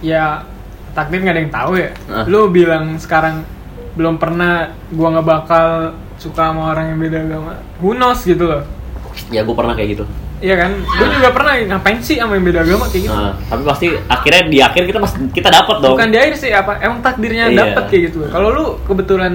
[0.00, 0.42] ya
[0.90, 1.90] takdir nggak ada yang tahu ya.
[2.10, 2.26] Ah.
[2.26, 3.46] Lu bilang sekarang
[3.94, 5.66] belum pernah, gua nggak bakal
[6.16, 7.52] suka sama orang yang beda agama.
[7.78, 8.66] Who knows gitu loh.
[9.30, 10.04] ya gue pernah kayak gitu
[10.44, 10.70] Iya kan?
[10.76, 13.16] Gue juga pernah ngapain sih sama yang beda agama kayak gitu.
[13.16, 16.52] Ah, tapi pasti akhirnya di akhir kita pas kita dapat dong Bukan di akhir sih
[16.52, 16.76] apa?
[16.84, 17.58] Emang takdirnya Iya.
[17.64, 18.18] dapet kayak gitu.
[18.28, 19.32] Kalau lu kebetulan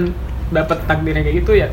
[0.50, 1.68] dapet takdirnya kayak gitu ya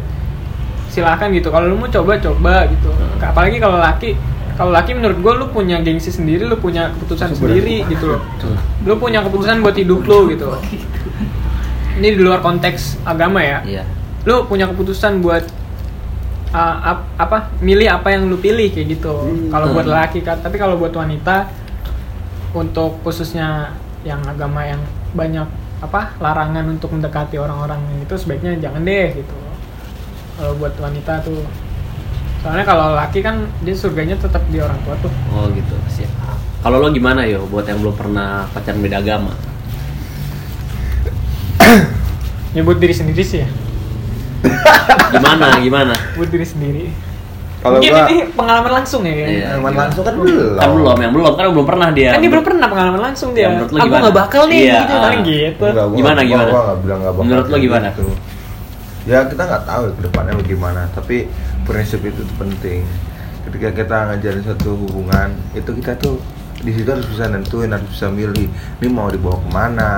[0.89, 1.53] silakan gitu.
[1.53, 2.89] Kalau lu mau coba coba gitu.
[2.89, 3.21] Hmm.
[3.21, 4.17] Apalagi kalau laki,
[4.57, 8.21] kalau laki menurut gue lu punya gengsi sendiri, lu punya keputusan sendiri gitu loh.
[8.81, 10.49] Lu punya keputusan buat hidup lu gitu.
[11.97, 13.61] Ini di luar konteks agama ya.
[13.61, 13.83] iya
[14.25, 15.45] Lu punya keputusan buat
[16.49, 17.37] uh, ap- apa?
[17.59, 19.13] Milih apa yang lu pilih kayak gitu.
[19.47, 19.97] Kalau buat Hmm.
[19.97, 21.47] laki kan, tapi kalau buat wanita
[22.51, 24.79] untuk khususnya yang agama yang
[25.11, 25.45] banyak
[25.77, 29.35] apa larangan untuk mendekati orang-orang yang itu sebaiknya jangan deh gitu
[30.33, 31.45] kalau buat wanita tuh
[32.39, 36.09] soalnya kalau laki kan dia surganya tetap di orang tua tuh Oh gitu, siap.
[36.59, 39.37] Kalau lo gimana yo buat yang belum pernah pacaran beda agama?
[42.53, 43.49] nyebut diri sendiri sih ya
[45.09, 45.93] Gimana, gimana?
[46.13, 46.85] buat diri sendiri
[47.57, 49.13] Kalau mungkin gua ini pengalaman langsung ya.
[49.17, 49.57] Iya.
[49.57, 50.55] yang langsung kan belum.
[50.55, 52.09] Kan belum, yang belum kan belum pernah dia.
[52.13, 54.01] kan dia belum pernah pengalaman langsung dia Ya, menurut aku gimana?
[54.03, 55.01] nggak bakal nih Iya, gitu ah.
[55.01, 56.47] paling gitu Enggak, gua Gimana, gimana?
[56.47, 57.87] Gua nggak bilang nggak bakal Menurut lo gimana?
[57.89, 58.05] gitu.
[59.03, 61.17] Ya kita nggak tahu ke depannya bagaimana, tapi
[61.63, 62.83] prinsip itu tuh penting.
[63.41, 66.19] Ketika kita ngajarin satu hubungan, itu kita tuh
[66.57, 68.49] di situ harus bisa nentuin, harus bisa milih.
[68.81, 69.91] Ini mau dibawa ke mana?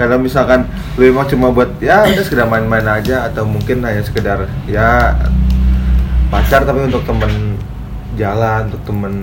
[0.00, 0.64] Kalau misalkan
[0.96, 5.12] lu emang cuma buat ya udah sekedar main-main aja atau mungkin hanya sekedar ya
[6.32, 7.58] pacar tapi untuk temen
[8.16, 9.14] jalan, untuk temen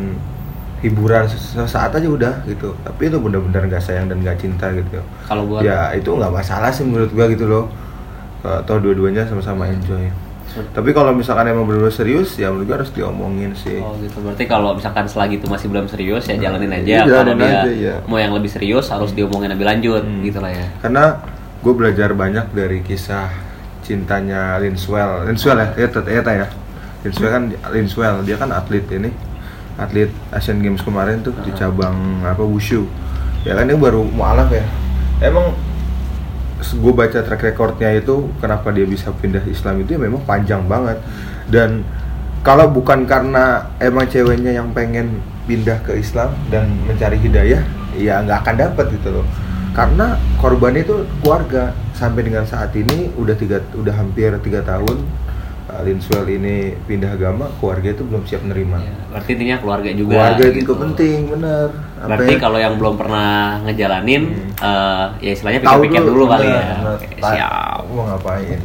[0.86, 2.78] hiburan ses- sesaat aja udah gitu.
[2.86, 6.70] Tapi itu benar-benar nggak sayang dan nggak cinta gitu Kalau buat ya itu nggak masalah
[6.70, 7.66] sih menurut gua gitu loh
[8.46, 10.08] atau dua-duanya sama-sama enjoy
[10.70, 14.18] tapi kalau misalkan emang benar serius ya menurut gua harus diomongin sih Oh gitu.
[14.20, 16.88] Berarti kalau misalkan selagi itu masih belum serius ya jalanin aja.
[16.98, 17.96] Iya, kalau dia aja, iya.
[18.04, 20.22] mau yang lebih serius harus diomongin lebih lanjut Hmm.
[20.22, 20.66] gitu lah ya.
[20.80, 21.22] karena
[21.58, 23.30] gue belajar banyak dari kisah
[23.82, 26.48] cintanya Linswell Linswell ya ya tet- ya Ta, ya
[27.00, 29.10] Linswell kan Linswell dia kan atlet ini
[29.76, 32.84] atlet Asian Games kemarin tuh di cabang apa wushu
[33.42, 34.66] ya kan dia baru mualaf ya
[35.22, 35.54] emang
[36.58, 40.98] gue baca track recordnya itu kenapa dia bisa pindah Islam itu ya memang panjang banget.
[41.48, 41.86] Dan
[42.42, 47.62] kalau bukan karena emang ceweknya yang pengen pindah ke Islam dan mencari hidayah
[47.96, 49.26] ya nggak akan dapat gitu loh.
[49.78, 51.74] Karena korbannya itu keluarga.
[51.98, 55.02] Sampai dengan saat ini udah tiga udah hampir tiga tahun
[55.68, 60.14] Linswell ini pindah agama keluarga itu belum siap nerima Ya, berarti intinya keluarga juga.
[60.16, 60.74] keluarga itu gitu.
[60.74, 62.40] penting bener Apa Berarti ya?
[62.40, 63.30] kalau yang belum pernah
[63.62, 64.64] ngejalanin, Hmm.
[64.64, 66.76] eh, ya istilahnya pikir-pikir dulu, kali bener, ya.
[66.78, 66.98] bener.
[67.18, 67.82] Ta- siap.
[67.90, 68.60] mau ngapain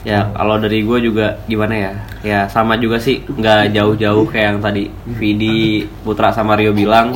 [0.00, 1.92] Ya kalau dari gue juga gimana ya?
[2.22, 7.12] Ya sama juga sih, nggak jauh-jauh kayak yang tadi Vidi, Putra sama Rio bilang.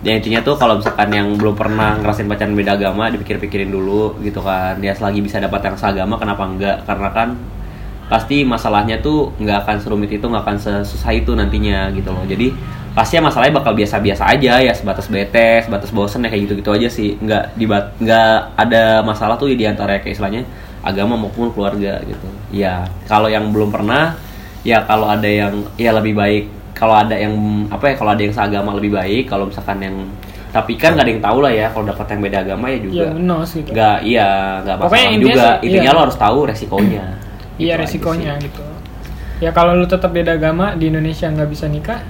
[0.00, 4.40] Ya intinya tuh kalau misalkan yang belum pernah ngerasain pacaran beda agama, dipikir-pikirin dulu gitu
[4.40, 4.78] kan.
[4.78, 6.76] Dia selagi bisa dapat yang seagama, kenapa enggak?
[6.84, 7.28] Karena kan
[8.06, 12.22] pasti masalahnya tuh nggak akan serumit itu, nggak akan sesusah itu nantinya gitu loh.
[12.22, 12.54] Jadi
[12.94, 16.88] pasti ya masalahnya bakal biasa-biasa aja ya, sebatas bete, sebatas bosen ya kayak gitu-gitu aja
[16.88, 17.18] sih.
[17.18, 20.46] Nggak dibat, nggak ada masalah tuh di antara kayak istilahnya
[20.86, 22.28] agama maupun keluarga gitu.
[22.54, 24.14] Ya kalau yang belum pernah,
[24.62, 26.44] ya kalau ada yang ya lebih baik.
[26.76, 27.32] Kalau ada yang
[27.72, 29.26] apa ya, kalau ada yang seagama lebih baik.
[29.26, 29.96] Kalau misalkan yang
[30.54, 32.96] tapi kan nggak ada yang tahu lah ya kalau dapat yang beda agama ya juga
[32.96, 33.70] Iya, benos gitu.
[33.76, 34.28] nggak iya
[34.64, 35.96] nggak masalah juga intinya iya.
[35.96, 37.04] lo harus tahu resikonya
[37.56, 38.62] Iya Gitu resikonya gitu.
[39.36, 42.00] Ya kalau lu tetap beda agama di Indonesia nggak bisa nikah,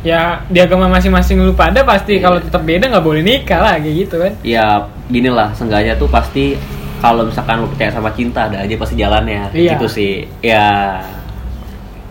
[0.00, 2.22] ya di agama masing-masing lu pada pasti Iya.
[2.22, 4.32] kalau tetap beda nggak boleh nikah lah kayak gitu kan.
[4.40, 4.64] ya
[5.06, 6.56] gini lah seenggaknya tuh pasti
[7.00, 9.72] kalau misalkan lo percaya sama cinta ada aja pasti jalannya Iya.
[9.72, 11.00] gitu sih ya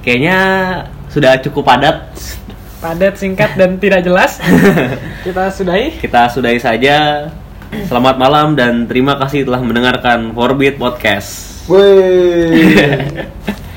[0.02, 0.38] kayaknya
[1.10, 1.98] sudah cukup padat
[2.80, 4.40] Padat, singkat dan tidak jelas.
[5.28, 6.00] Kita sudahi.
[6.00, 7.28] kita sudahi saja
[7.86, 13.30] selamat malam dan terima kasih telah mendengarkan Forbit Podcast Wih